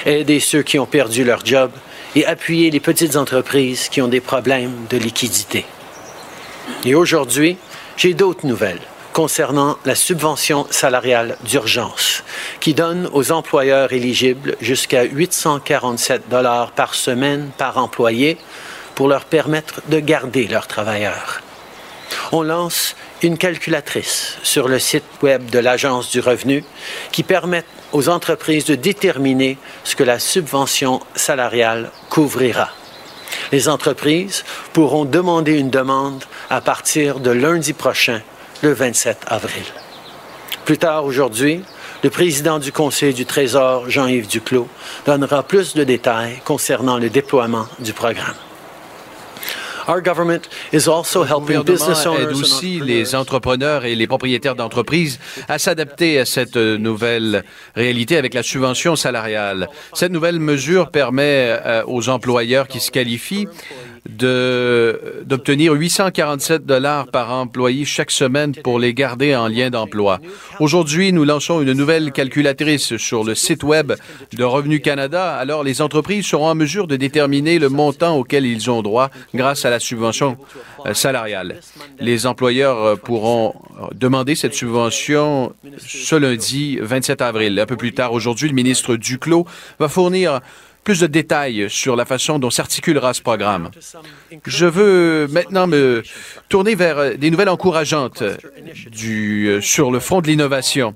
aider 0.05 0.41
ceux 0.41 0.63
qui 0.63 0.81
ont 0.81 0.87
perdu 0.87 1.23
leur 1.23 1.47
job 1.47 1.71
et 2.17 2.27
appuyer 2.27 2.73
les 2.73 2.81
petites 2.81 3.15
entreprises 3.15 3.89
qui 3.89 4.03
ont 4.03 4.09
des 4.09 4.21
problèmes 4.21 4.73
de 4.91 4.99
liquidité. 4.99 5.65
Et 6.85 6.95
aujourd'hui, 6.95 7.57
j'ai 7.97 8.15
d'autres 8.15 8.47
nouvelles 8.47 8.81
concernant 9.13 9.79
la 9.85 9.97
subvention 9.97 10.69
salariale 10.71 11.39
d'urgence, 11.43 12.23
qui 12.61 12.73
donne 12.73 13.11
aux 13.13 13.33
employeurs 13.33 13.93
éligibles 13.93 14.57
jusqu'à 14.61 15.03
847 15.03 16.29
dollars 16.29 16.71
par 16.71 16.95
semaine 16.95 17.51
par 17.59 17.79
employé 17.79 18.39
pour 18.95 19.09
leur 19.09 19.25
permettre 19.25 19.83
de 19.89 19.99
garder 19.99 20.47
leurs 20.47 20.69
travailleurs. 20.69 21.43
On 22.31 22.43
lance 22.43 22.95
une 23.23 23.39
calculatrice 23.39 24.39
sur 24.45 24.69
le 24.69 24.79
site 24.79 25.05
web 25.23 25.51
de 25.51 25.59
l'Agence 25.59 26.11
du 26.11 26.21
revenu 26.21 26.63
qui 27.11 27.25
permet 27.25 27.65
aux 27.93 28.09
entreprises 28.09 28.67
de 28.67 28.77
déterminer 28.77 29.59
ce 29.83 29.97
que 29.97 30.05
la 30.05 30.21
subvention 30.21 31.01
salariale 31.17 31.91
couvrira. 32.09 32.71
Les 33.53 33.69
entreprises 33.69 34.45
pourront 34.73 35.05
demander 35.05 35.53
une 35.53 35.71
demande 35.71 36.25
à 36.51 36.61
partir 36.61 37.21
de 37.21 37.31
lundi 37.31 37.73
prochain, 37.73 38.21
le 38.63 38.73
27 38.73 39.25
avril. 39.27 39.65
Plus 40.65 40.79
tard 40.79 41.05
aujourd'hui, 41.05 41.63
le 42.05 42.11
président 42.11 42.59
du 42.59 42.73
Conseil 42.73 43.15
du 43.15 43.27
Trésor, 43.27 43.89
Jean-Yves 43.89 44.29
Duclos, 44.29 44.69
donnera 45.07 45.43
plus 45.43 45.75
de 45.75 45.83
détails 45.83 46.41
concernant 46.45 46.99
le 46.99 47.11
déploiement 47.11 47.67
du 47.79 47.93
programme. 47.93 48.37
Le 49.89 50.01
helping 51.25 51.63
business 51.63 52.05
gouvernement 52.05 52.07
owners 52.07 52.23
aide 52.23 52.37
and 52.37 52.41
aussi 52.41 52.81
entrepreneurs 52.81 52.85
les 52.85 53.15
entrepreneurs 53.15 53.85
et 53.87 53.95
les 53.95 54.07
propriétaires 54.07 54.55
d'entreprises 54.55 55.19
à 55.49 55.59
s'adapter 55.59 56.19
à 56.19 56.27
cette 56.27 56.57
euh, 56.57 56.77
nouvelle 56.77 57.43
réalité 57.75 58.19
avec 58.19 58.35
la 58.35 58.43
subvention 58.43 58.97
salariale. 58.97 59.69
Cette 59.95 60.13
nouvelle 60.13 60.41
mesure 60.41 60.91
permet 60.91 61.59
euh, 61.65 61.83
aux 61.87 62.11
employeurs 62.11 62.69
qui 62.69 62.81
se 62.81 62.91
qualifient 62.91 63.49
d'obtenir 64.07 65.73
847 65.73 66.65
dollars 66.67 67.09
par 67.09 67.33
employé 67.33 67.85
chaque 67.85 68.11
semaine 68.11 68.55
pour 68.55 68.79
les 68.79 68.95
garder 68.95 69.35
en 69.35 69.49
lien 69.49 69.71
d'emploi. 69.71 70.21
Aujourd'hui, 70.61 71.13
nous 71.13 71.25
lançons 71.25 71.61
une 71.61 71.73
nouvelle 71.73 72.13
calculatrice 72.13 72.97
sur 72.97 73.25
le 73.25 73.35
site 73.35 73.63
web 73.63 73.93
de 74.33 74.45
Revenu 74.45 74.81
Canada. 74.81 75.35
Alors, 75.35 75.65
les 75.65 75.83
entreprises 75.83 76.27
seront 76.27 76.49
en 76.49 76.55
mesure 76.55 76.87
de 76.87 76.97
déterminer 76.97 77.59
le 77.59 77.69
montant 77.69 78.17
auquel 78.17 78.47
ils 78.47 78.71
ont 78.71 78.83
droit 78.83 79.11
grâce 79.35 79.65
à 79.65 79.71
la 79.71 79.81
subvention 79.81 80.37
euh, 80.87 80.95
salariale. 80.95 81.61
Les 82.01 82.27
employeurs 82.27 82.79
euh, 82.79 82.97
pourront 82.97 83.55
demander 83.95 84.35
cette 84.35 84.55
subvention 84.55 85.53
ce 85.79 86.17
lundi 86.17 86.79
27 86.81 87.23
avril. 87.23 87.59
Un 87.59 87.67
peu 87.67 87.77
plus 87.77 87.93
tard 87.93 88.13
aujourd'hui, 88.13 88.49
le 88.49 88.55
ministre 88.55 88.97
Duclos 88.97 89.47
va 89.79 89.89
fournir 89.89 90.41
plus 90.89 91.01
de 91.01 91.07
détails 91.07 91.67
sur 91.69 91.97
la 91.97 92.07
façon 92.07 92.39
dont 92.39 92.49
s'articulera 92.49 93.13
ce 93.13 93.21
programme. 93.21 93.71
Je 94.47 94.65
veux 94.65 95.27
maintenant 95.31 95.67
me 95.67 96.03
tourner 96.49 96.75
vers 96.75 97.19
des 97.19 97.31
nouvelles 97.31 97.51
encourageantes 97.51 98.23
euh, 98.23 99.61
sur 99.61 99.91
le 99.91 100.01
front 100.01 100.23
de 100.23 100.29
l'innovation. 100.29 100.95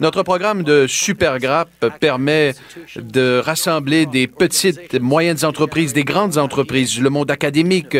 Notre 0.00 0.22
programme 0.22 0.62
de 0.62 0.86
Supergrap 0.86 1.68
permet 2.00 2.54
de 2.96 3.42
rassembler 3.44 4.06
des 4.06 4.26
petites, 4.26 4.98
moyennes 4.98 5.44
entreprises, 5.44 5.92
des 5.92 6.04
grandes 6.04 6.38
entreprises, 6.38 6.98
le 6.98 7.10
monde 7.10 7.30
académique, 7.30 7.98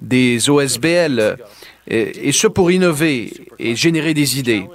des 0.00 0.48
OSBL, 0.48 1.36
et 1.90 2.32
ce 2.32 2.46
pour 2.46 2.70
innover 2.70 3.32
et 3.58 3.76
générer 3.76 4.14
des 4.14 4.38
idées. 4.38 4.66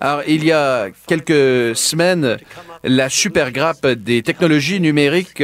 Alors, 0.00 0.22
il 0.26 0.44
y 0.44 0.52
a 0.52 0.88
quelques 1.06 1.76
semaines, 1.76 2.36
la 2.84 3.08
Supergrappe 3.08 3.86
des 3.86 4.22
technologies 4.22 4.80
numériques 4.80 5.42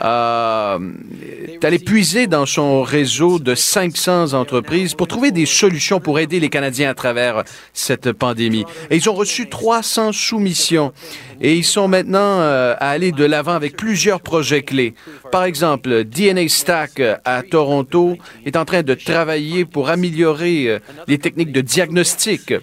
est 0.00 1.64
allé 1.64 1.78
puiser 1.78 2.26
dans 2.26 2.46
son 2.46 2.82
réseau 2.82 3.38
de 3.38 3.54
500 3.54 4.32
entreprises 4.34 4.94
pour 4.94 5.08
trouver 5.08 5.30
des 5.30 5.46
solutions 5.46 6.00
pour 6.00 6.18
aider 6.18 6.40
les 6.40 6.48
Canadiens 6.48 6.90
à 6.90 6.94
travers 6.94 7.44
cette 7.72 8.12
pandémie. 8.12 8.64
Et 8.90 8.96
ils 8.96 9.08
ont 9.08 9.14
reçu 9.14 9.48
300 9.48 10.12
soumissions 10.12 10.92
et 11.40 11.54
ils 11.54 11.64
sont 11.64 11.88
maintenant 11.88 12.40
euh, 12.40 12.74
à 12.78 12.90
aller 12.90 13.12
de 13.12 13.24
l'avant 13.24 13.52
avec 13.52 13.76
plusieurs 13.76 14.20
projets 14.20 14.62
clés. 14.62 14.94
Par 15.30 15.44
exemple, 15.44 16.04
DNA 16.04 16.48
Stack 16.48 17.00
à 17.24 17.42
Toronto 17.42 18.16
est 18.44 18.56
en 18.56 18.64
train 18.64 18.82
de 18.82 18.94
travailler 18.94 19.64
pour 19.64 19.88
améliorer 19.88 20.68
euh, 20.68 20.78
les 21.06 21.18
techniques 21.18 21.52
de 21.52 21.60
diagnostic. 21.60 22.54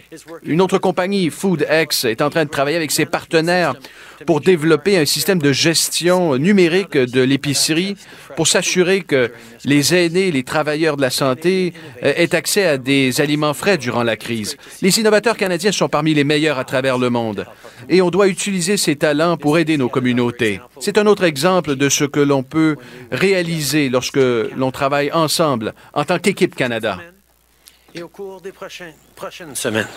Une 0.43 0.61
autre 0.61 0.77
compagnie, 0.77 1.29
FoodX, 1.29 2.05
est 2.05 2.21
en 2.21 2.29
train 2.29 2.45
de 2.45 2.49
travailler 2.49 2.77
avec 2.77 2.91
ses 2.91 3.05
partenaires 3.05 3.75
pour 4.25 4.41
développer 4.41 4.97
un 4.97 5.05
système 5.05 5.39
de 5.39 5.51
gestion 5.51 6.37
numérique 6.37 6.97
de 6.97 7.21
l'épicerie 7.21 7.95
pour 8.35 8.47
s'assurer 8.47 9.01
que 9.01 9.31
les 9.63 9.93
aînés, 9.93 10.31
les 10.31 10.43
travailleurs 10.43 10.97
de 10.97 11.01
la 11.01 11.09
santé 11.09 11.73
euh, 12.03 12.13
aient 12.15 12.35
accès 12.35 12.65
à 12.65 12.77
des 12.77 13.21
aliments 13.21 13.53
frais 13.53 13.77
durant 13.77 14.03
la 14.03 14.15
crise. 14.15 14.57
Les 14.81 14.99
innovateurs 14.99 15.37
canadiens 15.37 15.71
sont 15.71 15.89
parmi 15.89 16.13
les 16.13 16.23
meilleurs 16.23 16.59
à 16.59 16.63
travers 16.63 16.97
le 16.97 17.09
monde 17.09 17.45
et 17.89 18.01
on 18.01 18.09
doit 18.09 18.27
utiliser 18.27 18.77
ces 18.77 18.95
talents 18.95 19.37
pour 19.37 19.57
aider 19.57 19.77
nos 19.77 19.89
communautés. 19.89 20.59
C'est 20.79 20.97
un 20.97 21.05
autre 21.05 21.23
exemple 21.23 21.75
de 21.75 21.89
ce 21.89 22.03
que 22.03 22.19
l'on 22.19 22.43
peut 22.43 22.75
réaliser 23.11 23.89
lorsque 23.89 24.17
l'on 24.17 24.71
travaille 24.71 25.11
ensemble 25.11 25.73
en 25.93 26.03
tant 26.03 26.19
qu'équipe 26.19 26.55
Canada 26.55 26.99
et 27.95 28.03
au 28.03 28.09
cours 28.09 28.41
des 28.41 28.51
prochaines, 28.51 28.93
prochaines 29.15 29.55
semaines. 29.55 29.87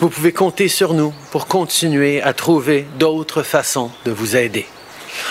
Vous 0.00 0.08
pouvez 0.08 0.32
compter 0.32 0.68
sur 0.68 0.94
nous 0.94 1.12
pour 1.30 1.46
continuer 1.46 2.22
à 2.22 2.32
trouver 2.32 2.86
d'autres 2.98 3.42
façons 3.42 3.90
de 4.06 4.10
vous 4.10 4.36
aider. 4.36 4.66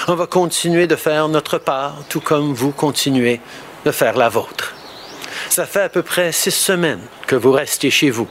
On 0.07 0.15
va 0.15 0.27
continuer 0.27 0.85
de 0.85 0.95
faire 0.95 1.27
notre 1.29 1.57
part, 1.57 1.97
tout 2.07 2.21
comme 2.21 2.53
vous 2.53 2.71
continuez 2.71 3.39
de 3.85 3.91
faire 3.91 4.17
la 4.17 4.29
vôtre. 4.29 4.75
Ça 5.49 5.65
fait 5.65 5.81
à 5.81 5.89
peu 5.89 6.03
près 6.03 6.31
six 6.31 6.51
semaines 6.51 7.01
que 7.27 7.35
vous 7.35 7.51
restez 7.51 7.89
chez 7.89 8.11
vous, 8.11 8.27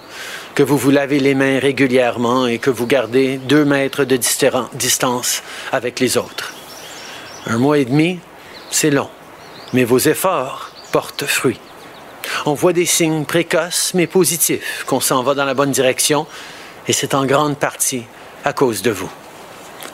que 0.54 0.62
vous 0.62 0.78
vous 0.78 0.90
lavez 0.90 1.18
les 1.18 1.34
mains 1.34 1.58
régulièrement 1.58 2.46
et 2.46 2.58
que 2.58 2.70
vous 2.70 2.86
gardez 2.86 3.38
deux 3.38 3.64
mètres 3.64 4.04
de 4.04 4.16
distance 4.16 5.42
avec 5.72 5.98
les 6.00 6.16
autres. 6.16 6.52
Un 7.46 7.58
mois 7.58 7.78
et 7.78 7.84
demi, 7.84 8.20
c'est 8.70 8.90
long, 8.90 9.10
mais 9.72 9.84
vos 9.84 9.98
efforts 9.98 10.70
portent 10.92 11.26
fruit. 11.26 11.60
On 12.46 12.54
voit 12.54 12.72
des 12.72 12.86
signes 12.86 13.24
précoces 13.24 13.94
mais 13.94 14.06
positifs 14.06 14.84
qu'on 14.86 15.00
s'en 15.00 15.22
va 15.22 15.34
dans 15.34 15.44
la 15.44 15.54
bonne 15.54 15.70
direction 15.70 16.26
et 16.88 16.92
c'est 16.92 17.14
en 17.14 17.26
grande 17.26 17.58
partie 17.58 18.04
à 18.44 18.52
cause 18.52 18.82
de 18.82 18.90
vous. 18.90 19.10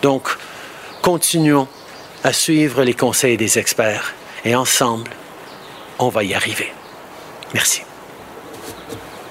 Donc, 0.03 0.29
continuons 1.03 1.69
à 2.25 2.33
suivre 2.33 2.83
les 2.83 2.95
conseils 2.95 3.37
des 3.37 3.59
experts 3.59 4.15
et 4.45 4.55
ensemble, 4.55 5.11
on 5.99 6.09
va 6.09 6.25
y 6.25 6.35
arriver. 6.35 6.73
Merci. 7.55 7.83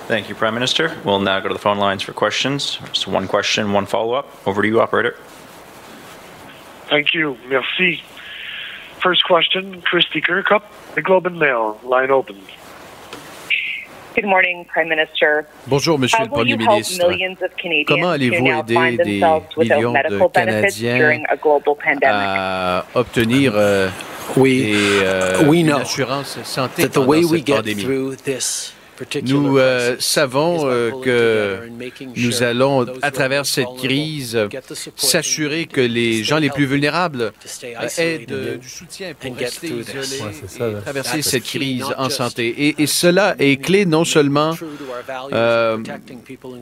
Thank 0.07 0.27
you, 0.27 0.35
Prime 0.35 0.55
Minister. 0.55 0.91
We'll 1.05 1.19
now 1.19 1.39
go 1.39 1.49
to 1.49 1.53
the 1.53 1.59
phone 1.59 1.77
lines 1.77 2.01
for 2.01 2.13
questions. 2.13 2.79
Just 2.93 3.07
one 3.07 3.27
question, 3.27 3.73
one 3.73 3.85
follow-up. 3.85 4.25
Over 4.47 4.63
to 4.63 4.67
you, 4.67 4.81
operator. 4.81 5.15
Thank 6.89 7.13
you. 7.13 7.37
Merci. 7.47 8.01
First 9.03 9.23
question, 9.23 9.81
Christy 9.83 10.19
Kirkup, 10.19 10.63
the 10.95 11.03
Globe 11.03 11.27
and 11.27 11.37
Mail. 11.37 11.79
Line 11.83 12.09
open. 12.09 12.41
Good 14.19 14.27
morning, 14.27 14.65
Prime 14.65 14.89
Minister. 14.89 15.45
Bonjour, 15.67 15.97
Monsieur 15.97 16.23
le 16.23 16.29
Premier 16.29 16.57
ministre. 16.57 17.05
Comment 17.87 18.09
allez-vous 18.09 18.45
aider 18.47 18.97
des 18.97 19.21
millions 19.57 19.93
de 19.93 20.27
Canadiens 20.33 21.23
à 22.03 22.85
obtenir 22.95 23.53
euh, 23.55 23.87
oui, 24.35 24.73
des, 24.73 24.99
euh, 25.03 25.43
we 25.47 25.61
une 25.61 25.71
assurance 25.71 26.37
santé 26.43 26.81
that 26.81 26.89
the 26.89 26.93
pendant 26.95 27.07
way 27.07 27.23
we 27.23 27.39
cette 27.45 27.55
pandémie? 27.55 27.85
Nous 29.23 29.57
euh, 29.57 29.95
savons 29.99 30.61
euh, 30.65 30.91
que 31.03 31.59
nous 32.17 32.43
allons, 32.43 32.85
à 33.01 33.11
travers 33.11 33.45
cette 33.45 33.73
crise, 33.77 34.37
s'assurer 34.95 35.65
que 35.65 35.81
les 35.81 36.23
gens 36.23 36.37
les 36.37 36.49
plus 36.49 36.65
vulnérables 36.65 37.31
euh, 37.63 37.87
aient 37.97 38.19
de- 38.19 38.55
du 38.57 38.67
soutien 38.69 39.13
pour 39.19 39.35
rester 39.37 39.67
isolés 39.67 40.23
et 40.59 40.81
traverser 40.81 41.21
cette 41.21 41.43
crise 41.43 41.85
en 41.97 42.09
santé. 42.09 42.47
Et, 42.67 42.81
et 42.83 42.87
cela 42.87 43.35
est 43.39 43.57
clé 43.57 43.85
non 43.85 44.03
seulement 44.05 44.53
euh, 45.33 45.77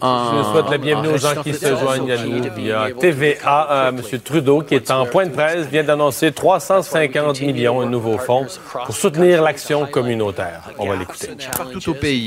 en... 0.02 0.44
Je 0.44 0.52
souhaite 0.52 0.70
la 0.70 0.78
bienvenue 0.78 1.10
en 1.10 1.14
aux 1.14 1.18
gens 1.18 1.42
qui 1.44 1.54
se 1.54 1.76
joignent 1.76 2.12
à 2.12 2.24
nous 2.24 2.44
via 2.56 2.90
TVA. 3.00 3.68
Euh, 3.72 3.90
M. 3.90 4.20
Trudeau, 4.24 4.62
qui 4.62 4.76
est 4.76 4.92
en 4.92 5.06
point 5.06 5.26
de 5.26 5.32
presse, 5.32 5.68
vient 5.68 5.84
d'annoncer 5.84 6.32
350 6.32 7.42
millions 7.42 7.82
de 7.84 7.88
nouveaux 7.90 8.18
fonds 8.18 8.46
pour 8.86 8.96
soutenir 8.96 9.42
l'action 9.42 9.86
communautaire. 9.88 10.62
On 10.78 10.88
va 10.88 10.96
l'écouter. 10.96 11.30
partout 11.58 11.90
au 11.90 11.94
pays 11.94 12.27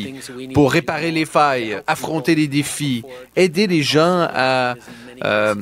pour 0.55 0.73
réparer 0.73 1.11
les 1.11 1.27
failles, 1.27 1.79
affronter 1.87 2.35
les 2.35 2.49
défis, 2.49 3.03
aider 3.37 3.67
les 3.67 3.83
gens 3.83 4.29
à 4.33 4.75
euh, 5.25 5.55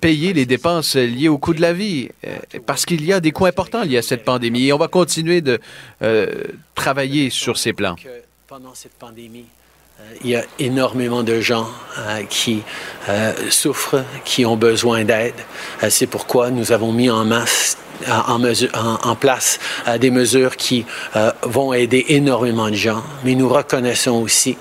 payer 0.00 0.32
les 0.32 0.46
dépenses 0.46 0.96
liées 0.96 1.28
au 1.28 1.38
coût 1.38 1.54
de 1.54 1.60
la 1.60 1.72
vie, 1.72 2.08
euh, 2.26 2.36
parce 2.66 2.84
qu'il 2.84 3.04
y 3.04 3.12
a 3.12 3.20
des 3.20 3.32
coûts 3.32 3.46
importants 3.46 3.82
liés 3.82 3.98
à 3.98 4.02
cette 4.02 4.24
pandémie 4.24 4.66
et 4.66 4.72
on 4.72 4.78
va 4.78 4.88
continuer 4.88 5.40
de 5.40 5.60
euh, 6.02 6.44
travailler 6.74 7.30
sur 7.30 7.58
ces 7.58 7.72
plans. 7.72 7.96
pendant 8.46 8.74
cette 8.74 8.94
pandémie, 8.94 9.46
il 10.22 10.30
y 10.30 10.36
a 10.36 10.44
énormément 10.58 11.22
de 11.22 11.40
gens 11.40 11.66
qui 12.28 12.62
souffrent, 13.48 14.04
qui 14.26 14.44
ont 14.44 14.56
besoin 14.56 15.04
d'aide. 15.04 15.34
C'est 15.88 16.06
pourquoi 16.06 16.50
nous 16.50 16.70
avons 16.70 16.92
mis 16.92 17.08
en 17.08 17.24
masse 17.24 17.78
en, 18.08 18.34
en 18.34 18.38
mesure- 18.38 18.70
en- 18.74 19.08
en 19.10 19.14
place 19.14 19.58
euh, 19.88 19.98
des 19.98 20.10
mesures 20.10 20.56
qui 20.56 20.84
euh, 21.16 21.32
vont 21.42 21.72
aider 21.72 22.04
énormément 22.08 22.68
de 22.68 22.74
gens, 22.74 23.02
mais 23.24 23.34
nous 23.34 23.48
reconnaissons 23.48 24.22
aussi 24.22 24.56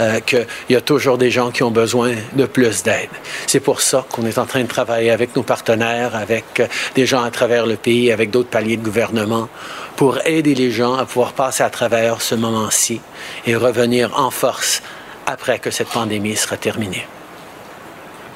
euh, 0.00 0.20
qu'il 0.20 0.46
y 0.70 0.76
a 0.76 0.80
toujours 0.80 1.18
des 1.18 1.30
gens 1.30 1.50
qui 1.50 1.62
ont 1.62 1.70
besoin 1.70 2.12
de 2.34 2.46
plus 2.46 2.82
d'aide. 2.82 3.10
C'est 3.46 3.60
pour 3.60 3.80
ça 3.80 4.04
qu'on 4.10 4.26
est 4.26 4.38
en 4.38 4.46
train 4.46 4.62
de 4.62 4.68
travailler 4.68 5.10
avec 5.10 5.34
nos 5.36 5.42
partenaires, 5.42 6.16
avec 6.16 6.60
euh, 6.60 6.66
des 6.94 7.06
gens 7.06 7.22
à 7.22 7.30
travers 7.30 7.66
le 7.66 7.76
pays, 7.76 8.10
avec 8.12 8.30
d'autres 8.30 8.50
paliers 8.50 8.76
de 8.76 8.84
gouvernement, 8.84 9.48
pour 9.96 10.18
aider 10.26 10.54
les 10.54 10.70
gens 10.70 10.94
à 10.94 11.04
pouvoir 11.04 11.32
passer 11.32 11.62
à 11.62 11.70
travers 11.70 12.20
ce 12.20 12.34
moment-ci 12.34 13.00
et 13.46 13.54
revenir 13.54 14.18
en 14.18 14.30
force 14.30 14.82
après 15.26 15.58
que 15.58 15.70
cette 15.70 15.88
pandémie 15.88 16.36
sera 16.36 16.56
terminée. 16.56 17.06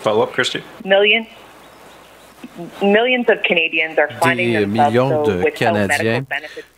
Follow-up, 0.05 0.31
Christy? 0.33 0.61
Million, 0.85 1.26
Des 4.35 4.66
millions 4.66 5.23
de 5.23 5.50
Canadiens 5.50 6.25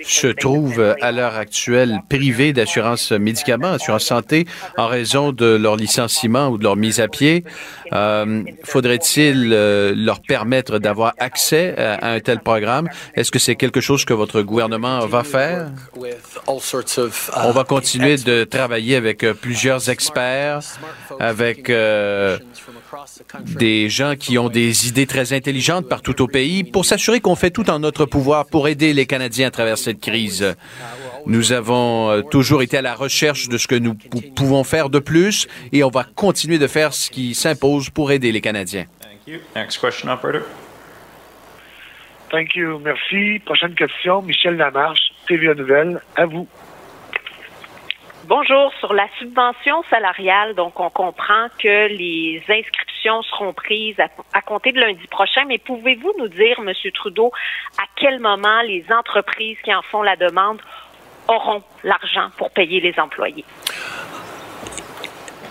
se 0.03 0.27
trouvent 0.27 0.95
à 1.01 1.13
l'heure 1.13 1.37
actuelle 1.37 2.01
privés 2.09 2.53
d'assurance 2.53 3.13
médicaments, 3.13 3.73
assurance 3.73 4.05
santé, 4.05 4.47
en 4.77 4.87
raison 4.87 5.33
de 5.33 5.57
leur 5.57 5.77
licenciement 5.77 6.49
ou 6.49 6.59
de 6.59 6.65
leur 6.65 6.77
mise 6.77 7.01
à 7.01 7.09
pied. 7.09 7.45
Euh, 7.93 8.43
Faudrait-il 8.65 9.53
euh, 9.53 9.93
leur 9.97 10.21
permettre 10.21 10.79
d'avoir 10.79 11.15
accès 11.19 11.75
à, 11.77 11.95
à 11.95 12.11
un 12.11 12.21
tel 12.21 12.41
programme? 12.41 12.89
Est-ce 13.15 13.31
que 13.31 13.39
c'est 13.39 13.57
quelque 13.57 13.81
chose 13.81 14.05
que 14.05 14.13
votre 14.15 14.43
gouvernement 14.43 15.07
va 15.07 15.25
faire? 15.25 15.71
On 16.47 17.51
va 17.53 17.65
continuer 17.65 18.17
de 18.17 18.45
travailler 18.45 18.97
avec 18.97 19.25
euh, 19.25 19.35
plusieurs 19.35 19.89
experts, 19.89 20.61
avec 21.19 21.71
euh, 21.71 22.39
des 23.57 23.89
gens 23.89 24.15
qui 24.17 24.39
ont 24.39 24.49
des 24.49 24.89
idées 24.89 25.07
très 25.07 25.33
intelligentes 25.33 25.89
partout 25.89 26.21
au 26.23 26.27
pays 26.27 26.65
pour 26.65 26.85
s'assurer 26.85 27.21
qu'on 27.21 27.37
fait 27.37 27.51
tout 27.51 27.69
en 27.71 27.79
notre 27.79 28.05
pouvoir 28.07 28.47
pour 28.47 28.69
aider 28.69 28.93
les 28.93 29.07
Canadiens 29.07 29.49
à 29.49 29.51
travers 29.51 29.79
cette 29.79 30.01
crise. 30.01 30.55
Nous 31.27 31.53
avons 31.53 32.11
euh, 32.11 32.23
toujours 32.23 32.63
été 32.63 32.79
à 32.79 32.83
la 32.83 32.95
recherche 32.95 33.49
de 33.49 33.59
ce 33.59 33.67
que 33.69 33.75
nous 33.75 33.95
pou- 33.95 34.23
pouvons 34.35 34.65
faire 34.65 34.89
de 34.91 34.99
plus 34.99 35.47
et 35.73 35.85
on 35.85 35.91
va 35.91 36.05
continuer 36.05 36.59
de 36.59 36.67
faire 36.67 36.93
ce 36.95 37.11
qui 37.11 37.35
s'impose 37.35 37.91
pour 37.91 38.11
aider 38.13 38.33
les 38.33 38.41
Canadiens. 38.41 38.87
Thank 39.01 39.27
you. 39.27 39.39
Next 39.55 39.79
question, 39.81 40.11
operator. 40.11 40.43
Thank 42.31 42.55
you. 42.55 42.79
Merci. 42.79 43.41
Prochaine 43.45 43.75
question, 43.75 44.23
Michel 44.23 44.57
Lamarche, 44.57 45.01
TVA 45.29 45.55
Nouvelle. 45.55 46.01
À 46.17 46.27
vous. 46.27 46.47
Bonjour. 48.31 48.73
Sur 48.79 48.93
la 48.93 49.09
subvention 49.19 49.83
salariale, 49.91 50.55
donc 50.55 50.79
on 50.79 50.89
comprend 50.89 51.49
que 51.59 51.89
les 51.89 52.41
inscriptions 52.49 53.23
seront 53.25 53.53
prises 53.53 53.97
à, 54.33 54.41
compter 54.41 54.71
de 54.71 54.79
lundi 54.79 55.05
prochain, 55.11 55.41
mais 55.49 55.59
pouvez-vous 55.59 56.13
nous 56.17 56.29
dire, 56.29 56.61
Monsieur 56.61 56.93
Trudeau, 56.93 57.33
à 57.77 57.87
quel 57.97 58.21
moment 58.21 58.63
les 58.63 58.85
entreprises 58.97 59.57
qui 59.65 59.75
en 59.75 59.83
font 59.83 60.03
la 60.03 60.15
demande 60.15 60.61
auront 61.27 61.65
l'argent 61.83 62.29
pour 62.37 62.53
payer 62.53 62.79
les 62.81 62.95
employés? 63.01 63.45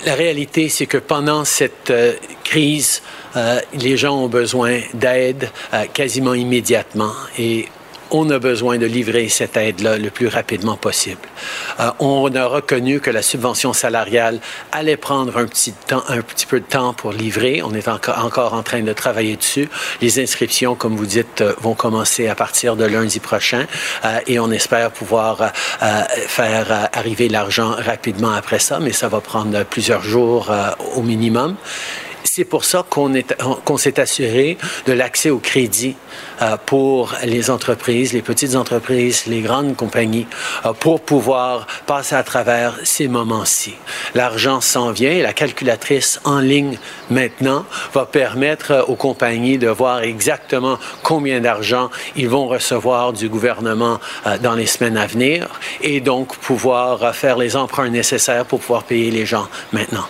La 0.06 0.16
réalité, 0.16 0.70
c'est 0.70 0.86
que 0.86 1.00
pendant 1.00 1.44
cette 1.44 1.92
euh, 1.92 2.14
crise, 2.46 3.04
euh, 3.36 3.60
les 3.74 3.98
gens 3.98 4.16
ont 4.16 4.30
besoin 4.30 4.80
d'aide 4.94 5.52
euh, 5.74 5.84
quasiment 5.94 6.34
immédiatement 6.34 7.12
et 7.38 7.66
on 8.12 8.30
a 8.30 8.40
besoin 8.40 8.78
de 8.78 8.86
livrer 8.86 9.30
cette 9.30 9.58
aide-là 9.58 9.98
le 9.98 10.10
plus 10.10 10.28
rapidement 10.28 10.78
possible. 10.78 11.22
Euh, 11.80 11.92
on 12.00 12.34
a 12.36 12.46
reconnu 12.46 13.00
que 13.00 13.10
la 13.10 13.22
subvention 13.22 13.74
salariale 13.74 14.40
allait 14.72 14.98
prendre 14.98 15.38
un 15.38 15.46
petit, 15.46 15.72
temps, 15.72 16.04
un 16.08 16.22
petit 16.22 16.46
peu 16.46 16.60
de 16.60 16.66
temps 16.66 16.94
pour 16.94 17.12
livrer. 17.12 17.62
On 17.64 17.74
est 17.74 17.88
encore, 17.88 18.54
en 18.54 18.64
train 18.64 18.82
de 18.82 18.94
travailler 18.94 19.36
dessus. 19.36 19.70
Les 20.02 20.20
inscriptions, 20.20 20.76
comme 20.76 20.96
vous 20.96 21.06
dites, 21.06 21.42
euh, 21.42 21.54
vont 21.62 21.76
commencer 21.76 22.28
à 22.28 22.36
partir 22.36 22.76
de 22.76 22.86
lundi 22.86 23.20
prochain 23.20 23.66
euh, 24.06 24.20
et 24.28 24.40
on 24.40 24.52
espère 24.52 24.92
pouvoir 24.92 25.52
faire 26.28 26.90
arriver 26.94 27.30
l'argent 27.30 27.76
rapidement 27.78 28.32
après 28.32 28.60
ça, 28.60 28.80
mais 28.80 28.92
ça 28.92 29.08
va 29.08 29.22
prendre 29.22 29.64
plusieurs 29.64 30.04
jours 30.04 30.52
au 30.96 31.02
minimum. 31.02 31.56
C'est 32.40 32.46
pour 32.46 32.64
ça 32.64 32.86
qu'on 32.90 33.78
s'est 33.78 34.00
assuré 34.00 34.58
de 34.86 34.94
l'accès 34.94 35.30
au 35.30 35.40
crédit 35.40 35.98
euh, 36.42 36.56
pour 36.66 37.14
les 37.26 37.50
entreprises, 37.50 38.14
les 38.14 38.22
petites 38.22 38.56
entreprises, 38.56 39.26
les 39.26 39.42
grandes 39.42 39.76
compagnies, 39.76 40.26
euh, 40.66 40.72
pour 40.72 41.02
pouvoir 41.02 41.68
passer 41.86 42.16
à 42.16 42.24
travers 42.24 42.80
ces 42.86 43.10
moments-ci. 43.10 43.74
L'argent 44.16 44.62
s'en 44.62 44.92
vient 44.92 45.12
et 45.12 45.22
la 45.22 45.34
calculatrice 45.34 46.22
en 46.24 46.40
ligne 46.40 46.78
maintenant 47.10 47.66
va 47.92 48.06
permettre 48.06 48.86
aux 48.88 48.96
compagnies 48.96 49.58
de 49.58 49.68
voir 49.68 50.04
exactement 50.04 50.80
combien 51.04 51.42
d'argent 51.42 51.90
ils 52.16 52.30
vont 52.30 52.48
recevoir 52.48 53.12
du 53.12 53.28
gouvernement 53.28 54.00
euh, 54.26 54.38
dans 54.38 54.56
les 54.56 54.68
semaines 54.68 54.96
à 54.96 55.08
venir 55.08 55.50
et 55.82 56.00
donc 56.00 56.38
pouvoir 56.38 57.14
faire 57.14 57.38
les 57.38 57.58
emprunts 57.58 57.90
nécessaires 57.90 58.46
pour 58.46 58.62
pouvoir 58.62 58.84
payer 58.84 59.12
les 59.12 59.26
gens 59.26 59.50
maintenant. 59.74 60.08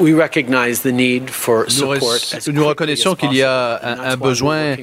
We 0.00 0.12
recognize 0.14 0.80
the 0.80 0.92
need 0.92 1.30
for 1.30 1.70
support 1.70 2.20
nous, 2.52 2.66
reconnaissons 2.66 3.14
qu'il 3.14 3.34
y 3.34 3.42
a 3.42 3.80
un, 3.82 4.16
besoin 4.16 4.76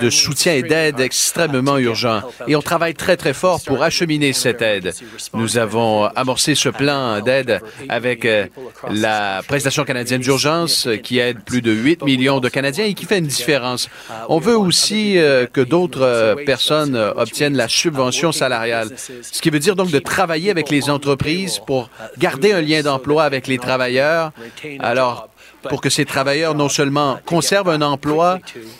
de 0.00 0.10
soutien 0.10 0.54
et 0.54 0.62
d'aide 0.62 1.00
extrêmement 1.00 1.78
urgent 1.78 2.22
et 2.46 2.56
on 2.56 2.62
travaille 2.62 2.94
très 2.94 3.16
très 3.16 3.34
fort 3.34 3.60
pour 3.64 3.82
acheminer 3.82 4.32
cette 4.32 4.62
aide. 4.62 4.92
Nous 5.34 5.58
avons 5.58 6.04
amorcé 6.04 6.54
ce 6.54 6.68
plan 6.68 7.20
d'aide 7.20 7.60
avec 7.88 8.24
euh, 8.24 8.46
la 8.90 9.42
prestation 9.46 9.84
canadienne 9.84 10.20
d'urgence 10.20 10.88
qui 11.02 11.18
aide 11.18 11.42
plus 11.44 11.62
de 11.62 11.72
8 11.72 12.02
millions 12.04 12.40
de 12.40 12.48
Canadiens 12.48 12.84
et 12.84 12.94
qui 12.94 13.06
fait 13.06 13.18
une 13.18 13.26
différence. 13.26 13.88
On 14.28 14.38
veut 14.38 14.56
aussi 14.56 15.18
euh, 15.18 15.46
que 15.46 15.60
d'autres 15.60 16.02
euh, 16.02 16.34
personnes 16.44 16.96
obtiennent 17.16 17.56
la 17.56 17.68
subvention 17.68 18.32
salariale, 18.32 18.88
ce 18.96 19.40
qui 19.40 19.50
veut 19.50 19.58
dire 19.58 19.76
donc 19.76 19.90
de 19.90 19.98
travailler 19.98 20.50
avec 20.50 20.70
les 20.70 20.90
entreprises 20.90 21.58
pour 21.66 21.90
garder 22.18 22.52
un 22.52 22.60
lien 22.60 22.82
d'emploi 22.82 23.24
avec 23.24 23.46
les 23.46 23.58
travailleurs. 23.58 24.32
Alors, 24.78 25.28
pour 25.68 25.80
que 25.80 25.90
ces 25.90 26.04
travailleurs 26.04 26.54
non 26.54 26.68
seulement 26.68 27.18
conservent 27.24 27.68
un 27.68 27.82
emploi, 27.82 28.38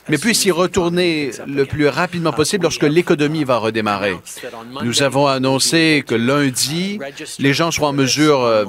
mais 0.09 0.19
puissent 0.19 0.45
y 0.45 0.51
retourner 0.51 1.31
le 1.47 1.65
plus 1.65 1.89
rapidement 1.89 2.33
possible 2.33 2.65
lorsque 2.65 2.83
l'économie 2.83 3.45
va 3.45 3.59
redémarrer. 3.59 4.17
Nous 4.83 5.03
avons 5.03 5.27
annoncé 5.27 6.05
que 6.07 6.15
lundi, 6.15 6.99
les 7.39 7.53
gens 7.53 7.71
seront 7.71 7.89
en 7.89 7.93
mesure 7.93 8.43
euh, 8.43 8.65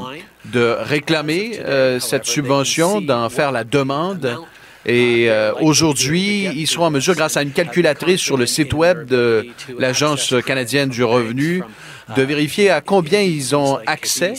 de 0.45 0.75
réclamer 0.79 1.59
euh, 1.59 1.99
cette 1.99 2.25
subvention, 2.25 3.01
d'en 3.01 3.29
faire 3.29 3.51
la 3.51 3.63
demande. 3.63 4.37
Et 4.85 5.29
euh, 5.29 5.53
aujourd'hui, 5.61 6.49
ils 6.55 6.67
seront 6.67 6.87
en 6.87 6.91
mesure, 6.91 7.15
grâce 7.15 7.37
à 7.37 7.41
une 7.41 7.51
calculatrice 7.51 8.19
sur 8.19 8.35
le 8.35 8.45
site 8.45 8.73
web 8.73 9.05
de 9.05 9.45
l'Agence 9.77 10.33
canadienne 10.45 10.89
du 10.89 11.03
revenu, 11.03 11.63
de 12.15 12.21
vérifier 12.21 12.69
à 12.69 12.81
combien 12.81 13.21
ils 13.21 13.55
ont 13.55 13.79
accès, 13.85 14.33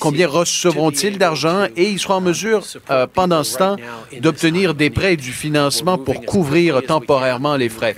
combien 0.00 0.28
recevront-ils 0.28 1.18
d'argent 1.18 1.66
et 1.76 1.90
ils 1.90 1.98
seront 1.98 2.14
en 2.14 2.20
mesure, 2.20 2.64
euh, 2.90 3.06
pendant 3.12 3.44
ce 3.44 3.58
temps, 3.58 3.76
d'obtenir 4.20 4.74
des 4.74 4.90
prêts 4.90 5.14
et 5.14 5.16
du 5.16 5.32
financement 5.32 5.98
pour 5.98 6.22
couvrir 6.22 6.82
temporairement 6.82 7.56
les 7.56 7.68
frais. 7.68 7.94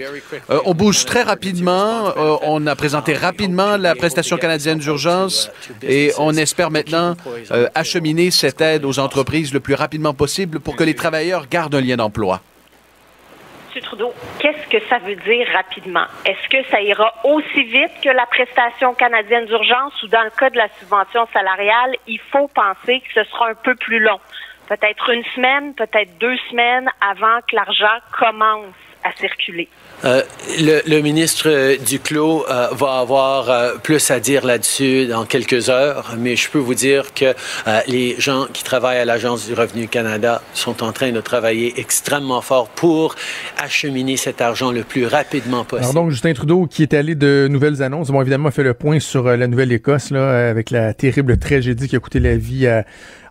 Euh, 0.50 0.61
on 0.64 0.75
bouge 0.75 1.05
très 1.05 1.23
rapidement. 1.23 2.09
Euh, 2.17 2.37
on 2.43 2.67
a 2.67 2.76
présenté 2.76 3.14
rapidement 3.14 3.76
la 3.76 3.95
prestation 3.95 4.37
canadienne 4.37 4.79
d'urgence 4.79 5.50
et 5.83 6.12
on 6.19 6.35
espère 6.35 6.71
maintenant 6.71 7.17
acheminer 7.75 8.31
cette 8.31 8.61
aide 8.61 8.85
aux 8.85 8.99
entreprises 8.99 9.52
le 9.52 9.61
plus 9.61 9.75
rapidement 9.75 10.14
possible 10.14 10.61
pour 10.61 10.76
que 10.76 10.85
les 10.85 10.95
travailleurs 10.95 11.47
gardent 11.49 11.75
un 11.75 11.81
lien 11.81 11.97
d'emploi. 11.97 12.40
Trudeau, 13.79 14.12
qu'est-ce 14.41 14.67
que 14.67 14.85
ça 14.89 14.99
veut 14.99 15.15
dire 15.15 15.47
rapidement? 15.53 16.07
Est-ce 16.27 16.49
que 16.49 16.69
ça 16.69 16.81
ira 16.81 17.15
aussi 17.23 17.62
vite 17.62 17.93
que 18.03 18.09
la 18.09 18.27
prestation 18.27 18.95
canadienne 18.95 19.47
d'urgence 19.47 20.03
ou 20.03 20.09
dans 20.09 20.25
le 20.25 20.31
cas 20.31 20.50
de 20.50 20.57
la 20.57 20.69
subvention 20.81 21.29
salariale, 21.33 21.95
il 22.09 22.19
faut 22.19 22.49
penser 22.49 23.00
que 23.00 23.12
ce 23.15 23.31
sera 23.31 23.50
un 23.50 23.55
peu 23.55 23.77
plus 23.77 24.00
long? 24.00 24.19
Peut-être 24.69 25.11
une 25.11 25.25
semaine, 25.37 25.75
peut-être 25.75 26.19
deux 26.19 26.37
semaines 26.50 26.91
avant 27.00 27.39
que 27.49 27.55
l'argent 27.55 27.99
commence 28.19 28.75
à 29.05 29.12
circuler. 29.12 29.69
Euh, 30.04 30.23
le, 30.58 31.00
ministre 31.00 31.76
Duclos 31.84 32.47
euh, 32.49 32.69
va 32.73 32.99
avoir 33.00 33.50
euh, 33.50 33.75
plus 33.82 34.10
à 34.10 34.19
dire 34.19 34.47
là-dessus 34.47 35.06
dans 35.06 35.25
quelques 35.26 35.69
heures, 35.69 36.15
mais 36.19 36.36
je 36.36 36.49
peux 36.49 36.58
vous 36.58 36.75
dire 36.75 37.13
que 37.15 37.34
les 37.86 38.17
gens 38.19 38.47
qui 38.52 38.65
travaillent 38.65 38.99
à 38.99 39.04
l'Agence 39.04 39.47
du 39.47 39.54
Revenu 39.54 39.89
Canada 39.89 40.43
sont 40.54 40.82
en 40.82 40.93
train 40.93 41.13
de 41.13 41.21
travailler 41.21 41.75
extrêmement 41.78 42.41
fort 42.41 42.69
pour 42.69 43.15
acheminer 43.58 44.17
cet 44.17 44.41
argent 44.41 44.73
le 44.73 44.82
plus 44.82 45.06
rapidement 45.06 45.65
possible. 45.65 45.91
Alors 45.91 46.04
donc, 46.04 46.10
Justin 46.10 46.32
Trudeau, 46.32 46.67
qui 46.67 46.82
est 46.82 46.95
allé 46.95 47.15
de 47.15 47.49
nouvelles 47.50 47.82
annonces, 47.82 48.10
bon, 48.10 48.21
évidemment, 48.21 48.50
fait 48.50 48.63
le 48.63 48.75
point 48.75 49.00
sur 49.00 49.25
la 49.25 49.47
Nouvelle-Écosse, 49.47 50.10
là, 50.10 50.49
avec 50.49 50.71
la 50.71 50.95
terrible 50.95 51.39
tragédie 51.39 51.89
qui 51.89 51.97
a 51.97 52.00
coûté 52.00 52.21
la 52.21 52.36
vie 52.36 52.67
à 52.67 52.84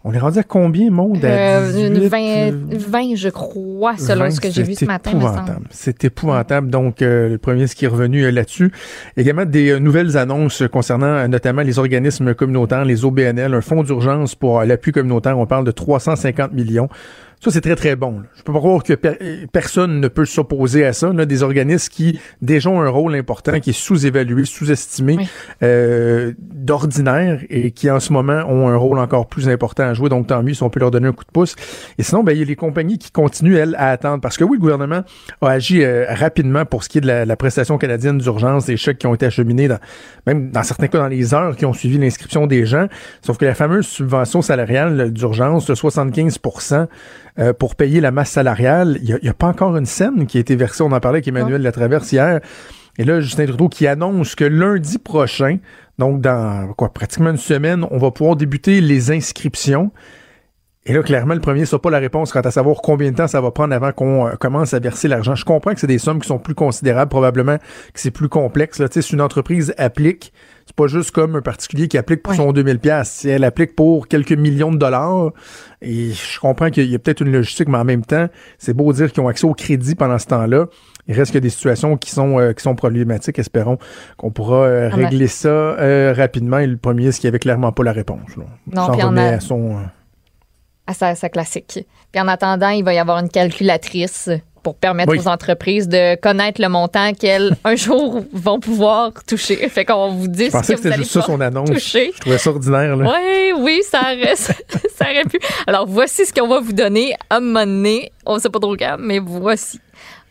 on 0.06 0.14
est 0.14 0.20
rendu 0.20 0.40
à 0.40 0.44
combien, 0.44 0.90
monde? 0.90 1.24
À 1.26 1.62
18, 1.62 2.08
20, 2.08 2.52
20, 2.72 3.16
je 3.16 3.30
crois, 3.30 3.98
selon 3.98 4.32
ce 4.32 4.40
que 4.40 4.50
j'ai 4.50 4.64
vu 4.64 4.76
ce 4.76 4.86
matin. 4.86 5.12
C'est 5.72 6.06
épouvantable. 6.06 6.70
Donc, 6.70 7.02
euh, 7.02 7.30
le 7.30 7.38
premier 7.38 7.68
ce 7.68 7.76
qui 7.76 7.86
est 7.86 7.90
revenu 7.90 8.24
euh, 8.24 8.32
là-dessus. 8.32 8.72
Également, 9.18 9.46
des 9.46 9.72
euh, 9.72 9.80
nouvelles 9.80 10.18
annonces 10.18 10.64
concernant 10.72 11.28
notamment 11.28 11.64
les 11.64 11.80
organismes 11.80 12.34
communautaires, 12.34 12.86
les 12.86 13.04
OBNL, 13.04 13.54
un 13.54 13.62
fonds 13.62 13.84
d'urgence 13.84 14.36
pour 14.36 14.64
l'appui 14.64 14.94
communautaire. 14.94 15.38
On 15.38 15.46
parle 15.46 15.66
de 15.66 15.72
350 15.72 16.54
millions. 16.54 16.88
Ça, 17.42 17.52
c'est 17.52 17.62
très, 17.62 17.78
très 17.78 17.96
bon. 17.96 18.24
Je 18.36 18.44
peux 18.44 18.52
pas 18.52 18.60
croire 18.60 18.84
que 18.84 18.94
personne 19.46 20.02
ne 20.02 20.10
peut 20.10 20.26
s'opposer 20.26 20.86
à 20.86 20.92
ça. 20.92 21.10
On 21.10 21.18
a 21.20 21.26
des 21.26 21.42
organismes 21.42 21.90
qui 21.90 22.20
déjà 22.42 22.70
ont 22.70 22.82
un 22.82 22.90
rôle 22.90 23.16
important, 23.16 23.62
qui 23.62 23.70
est 23.70 23.74
sous-évalué, 23.74 24.44
sous-estimé 24.44 25.20
euh, 25.64 26.34
d'ordinaire 26.38 27.40
et 27.50 27.72
qui, 27.72 27.90
en 27.90 28.02
ce 28.02 28.12
moment, 28.12 28.44
ont 28.50 28.68
un 28.68 28.76
rôle 28.76 29.00
encore 29.00 29.26
plus 29.28 29.48
important 29.48 29.84
à 29.84 29.94
jouer. 29.94 30.10
Donc, 30.10 30.28
tant 30.28 30.44
mieux 30.44 30.54
si 30.54 30.64
on 30.64 30.70
peut 30.70 30.82
leur 30.82 30.92
donner 30.92 31.08
un 31.08 31.14
coup 31.14 31.24
de 31.24 31.32
pouce. 31.32 31.56
Et 31.98 32.04
sinon, 32.04 32.24
ben, 32.24 32.34
il 32.34 32.40
y 32.40 32.42
a 32.42 32.46
les 32.46 32.58
compagnies 32.58 32.98
qui 32.98 33.10
continuent, 33.10 33.56
elles, 33.56 33.76
à 33.78 33.92
attendre. 33.92 34.20
Parce 34.20 34.36
que 34.36 34.44
oui, 34.44 34.58
le 34.58 34.62
gouvernement 34.62 35.04
a 35.42 35.50
agi 35.50 35.82
euh, 35.82 36.08
rapidement 36.10 36.66
pour 36.66 36.84
ce 36.84 36.90
qui 36.90 36.98
est 36.98 37.02
de 37.02 37.08
la, 37.08 37.36
prestation 37.38 37.78
canadienne 37.78 38.18
d'urgence, 38.18 38.66
des 38.66 38.76
chèques 38.76 38.98
qui 38.98 39.08
ont 39.08 39.16
été 39.16 39.26
acheminés, 39.26 39.70
dans, 39.70 39.80
même 40.28 40.52
dans 40.52 40.64
certains 40.64 40.88
cas 40.88 40.98
dans 40.98 41.08
les 41.08 41.34
heures 41.34 41.56
qui 41.56 41.66
ont 41.66 41.74
suivi 41.74 41.98
l'inscription 42.00 42.48
des 42.48 42.66
gens. 42.66 42.88
Sauf 43.22 43.38
que 43.38 43.46
la 43.46 43.56
fameuse 43.56 43.88
subvention 43.88 44.42
salariale 44.42 45.14
d'urgence 45.14 45.68
de 45.68 45.74
75 45.74 46.38
euh, 47.40 47.54
pour 47.54 47.76
payer 47.76 48.02
la 48.02 48.12
masse 48.12 48.32
salariale. 48.32 49.00
Il 49.02 49.18
n'y 49.22 49.30
a, 49.30 49.34
pas 49.34 49.48
encore 49.48 49.78
une 49.78 49.86
scène 49.86 50.28
qui 50.28 50.38
a 50.38 50.42
été 50.42 50.56
versée. 50.56 50.84
On 50.84 50.92
en 50.92 51.00
parlait 51.00 51.18
avec 51.18 51.28
Emmanuel 51.28 51.62
Latraverse 51.62 52.12
hier. 52.12 52.42
Et 52.98 53.06
là, 53.06 53.22
Justin 53.22 53.46
Trudeau 53.46 53.70
qui 53.70 53.88
annonce 53.88 54.36
que 54.36 54.44
lundi 54.44 54.98
prochain, 54.98 55.60
donc 55.98 56.20
dans 56.20 56.74
quoi, 56.74 56.94
pratiquement 56.94 57.30
une 57.30 57.38
semaine, 57.38 57.86
on 57.92 57.98
va 57.98 58.12
pouvoir 58.12 58.36
débuter 58.36 58.82
les 58.82 59.12
inscriptions. 59.12 59.92
Et 60.86 60.94
là, 60.94 61.04
clairement, 61.04 61.34
le 61.34 61.42
premier, 61.42 61.66
c'est 61.66 61.78
pas 61.78 61.90
la 61.90 62.00
réponse 62.00 62.32
quant 62.32 62.40
à 62.40 62.52
savoir 62.52 62.78
combien 62.78 63.12
de 63.12 63.16
temps 63.16 63.28
ça 63.28 63.42
va 63.42 63.52
prendre 63.52 63.76
avant 63.76 63.92
qu'on 63.92 64.28
euh, 64.28 64.36
commence 64.36 64.74
à 64.74 64.80
verser 64.80 65.10
l'argent. 65.10 65.36
Je 65.36 65.44
comprends 65.44 65.74
que 65.74 65.80
c'est 65.80 65.88
des 65.88 65.98
sommes 65.98 66.22
qui 66.22 66.28
sont 66.28 66.40
plus 66.40 66.56
considérables, 66.56 67.10
probablement 67.10 67.58
que 67.58 68.00
c'est 68.00 68.12
plus 68.12 68.30
complexe. 68.30 68.80
Là. 68.80 68.88
Si 68.90 69.14
une 69.14 69.20
entreprise 69.20 69.74
applique, 69.78 70.32
c'est 70.66 70.76
pas 70.76 70.88
juste 70.88 71.12
comme 71.12 71.36
un 71.36 71.42
particulier 71.42 71.90
qui 71.90 71.98
applique 71.98 72.24
pour 72.24 72.34
son 72.34 72.54
2000 72.54 72.80
pièces. 72.80 73.10
Si 73.10 73.30
elle 73.30 73.44
applique 73.44 73.76
pour 73.76 74.08
quelques 74.08 74.32
millions 74.32 74.72
de 74.72 74.78
dollars, 74.78 75.32
et 75.82 76.12
je 76.12 76.40
comprends 76.40 76.70
qu'il 76.70 76.90
y 76.90 76.96
a 76.96 77.00
peut-être 77.00 77.22
une 77.22 77.32
logistique, 77.34 77.68
mais 77.68 77.78
en 77.78 77.86
même 77.86 78.06
temps, 78.06 78.28
c'est 78.58 78.74
beau 78.74 78.92
dire 78.94 79.12
qu'ils 79.12 79.22
ont 79.22 79.28
accès 79.28 79.46
au 79.46 79.54
crédit 79.54 79.96
pendant 79.96 80.18
ce 80.18 80.28
temps-là. 80.28 80.68
Il 81.08 81.16
reste 81.16 81.34
que 81.34 81.40
des 81.40 81.50
situations 81.50 81.98
qui 81.98 82.12
sont 82.12 82.40
euh, 82.40 82.54
qui 82.54 82.64
sont 82.64 82.76
problématiques. 82.76 83.38
Espérons 83.38 83.80
qu'on 84.16 84.32
pourra 84.32 84.64
euh, 84.64 84.90
ah, 84.92 84.96
régler 84.96 85.28
ça 85.28 85.76
rapidement. 86.14 86.60
Et 86.60 86.68
le 86.68 86.78
premier, 86.78 87.12
ce 87.12 87.20
qui 87.20 87.28
avait 87.28 87.40
clairement 87.40 87.74
pas 87.74 87.84
la 87.84 87.92
réponse. 87.92 88.30
Non, 88.72 88.92
puis 88.92 89.02
remet 89.02 89.34
à 89.34 89.40
son 89.40 89.76
à 90.90 90.94
sa, 90.94 91.16
sa, 91.16 91.30
classique. 91.30 91.86
Puis 92.12 92.22
en 92.22 92.28
attendant, 92.28 92.70
il 92.70 92.84
va 92.84 92.94
y 92.94 92.98
avoir 92.98 93.20
une 93.20 93.30
calculatrice 93.30 94.30
pour 94.64 94.76
permettre 94.76 95.16
aux 95.16 95.28
entreprises 95.28 95.88
de 95.88 96.16
connaître 96.16 96.62
le 96.62 96.68
montant 96.68 97.14
qu'elles, 97.14 97.56
un 97.64 97.76
jour, 97.76 98.24
vont 98.34 98.60
pouvoir 98.60 99.12
toucher. 99.26 99.56
Fait 99.70 99.86
qu'on 99.86 100.10
vous 100.12 100.28
dit 100.28 100.46
Je 100.46 100.52
pensais 100.52 100.76
que, 100.76 100.82
c'était 100.82 100.98
juste 100.98 101.12
ça 101.12 101.22
son 101.22 101.40
annonce. 101.40 101.70
Je 101.70 102.20
trouvais 102.20 102.38
ça 102.38 102.50
ordinaire. 102.50 102.96
Là. 102.96 103.14
Oui, 103.16 103.54
oui, 103.60 103.82
ça 103.90 104.02
reste. 104.02 104.52
ça 104.96 105.06
aurait 105.06 105.24
pu. 105.24 105.40
Alors, 105.68 105.86
voici 105.88 106.26
ce 106.26 106.34
qu'on 106.34 106.48
va 106.48 106.60
vous 106.60 106.74
donner 106.74 107.14
à 107.30 107.38
un 107.38 107.40
moment 107.40 107.66
donné. 107.66 108.12
On 108.26 108.36
ne 108.36 108.40
sait 108.40 108.50
pas 108.50 108.60
trop 108.60 108.76
quand, 108.76 108.98
mais 109.00 109.20
voici. 109.20 109.80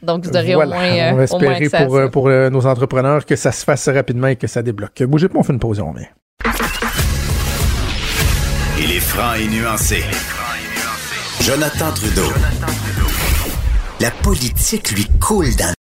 Donc, 0.03 0.25
vous 0.25 0.37
aurez 0.37 0.55
au 0.55 0.67
moins. 0.67 1.13
on 1.13 1.17
va 1.17 1.25
espérer 1.25 1.69
pour, 1.69 1.97
euh, 1.97 2.09
pour 2.09 2.29
euh, 2.29 2.51
nos 2.51 2.67
entrepreneurs 2.67 3.25
que 3.25 3.35
ça 3.37 3.51
se 3.51 3.65
fasse 3.65 3.89
rapidement 3.89 4.29
et 4.29 4.37
que 4.37 4.47
ça 4.47 4.63
débloque. 4.63 5.03
Bougez 5.05 5.29
pas, 5.29 5.39
on 5.39 5.43
fait 5.43 5.53
une 5.53 5.59
pause, 5.59 5.81
on 5.81 5.93
revient. 5.93 6.07
Il 8.81 8.93
est 8.93 9.01
franc 9.01 9.35
et 9.35 9.49
nuancé. 9.49 10.05
Jonathan 11.49 11.91
Trudeau. 11.93 12.31
La 14.01 14.11
politique 14.11 14.91
lui 14.91 15.07
coule 15.19 15.57
dans 15.57 15.73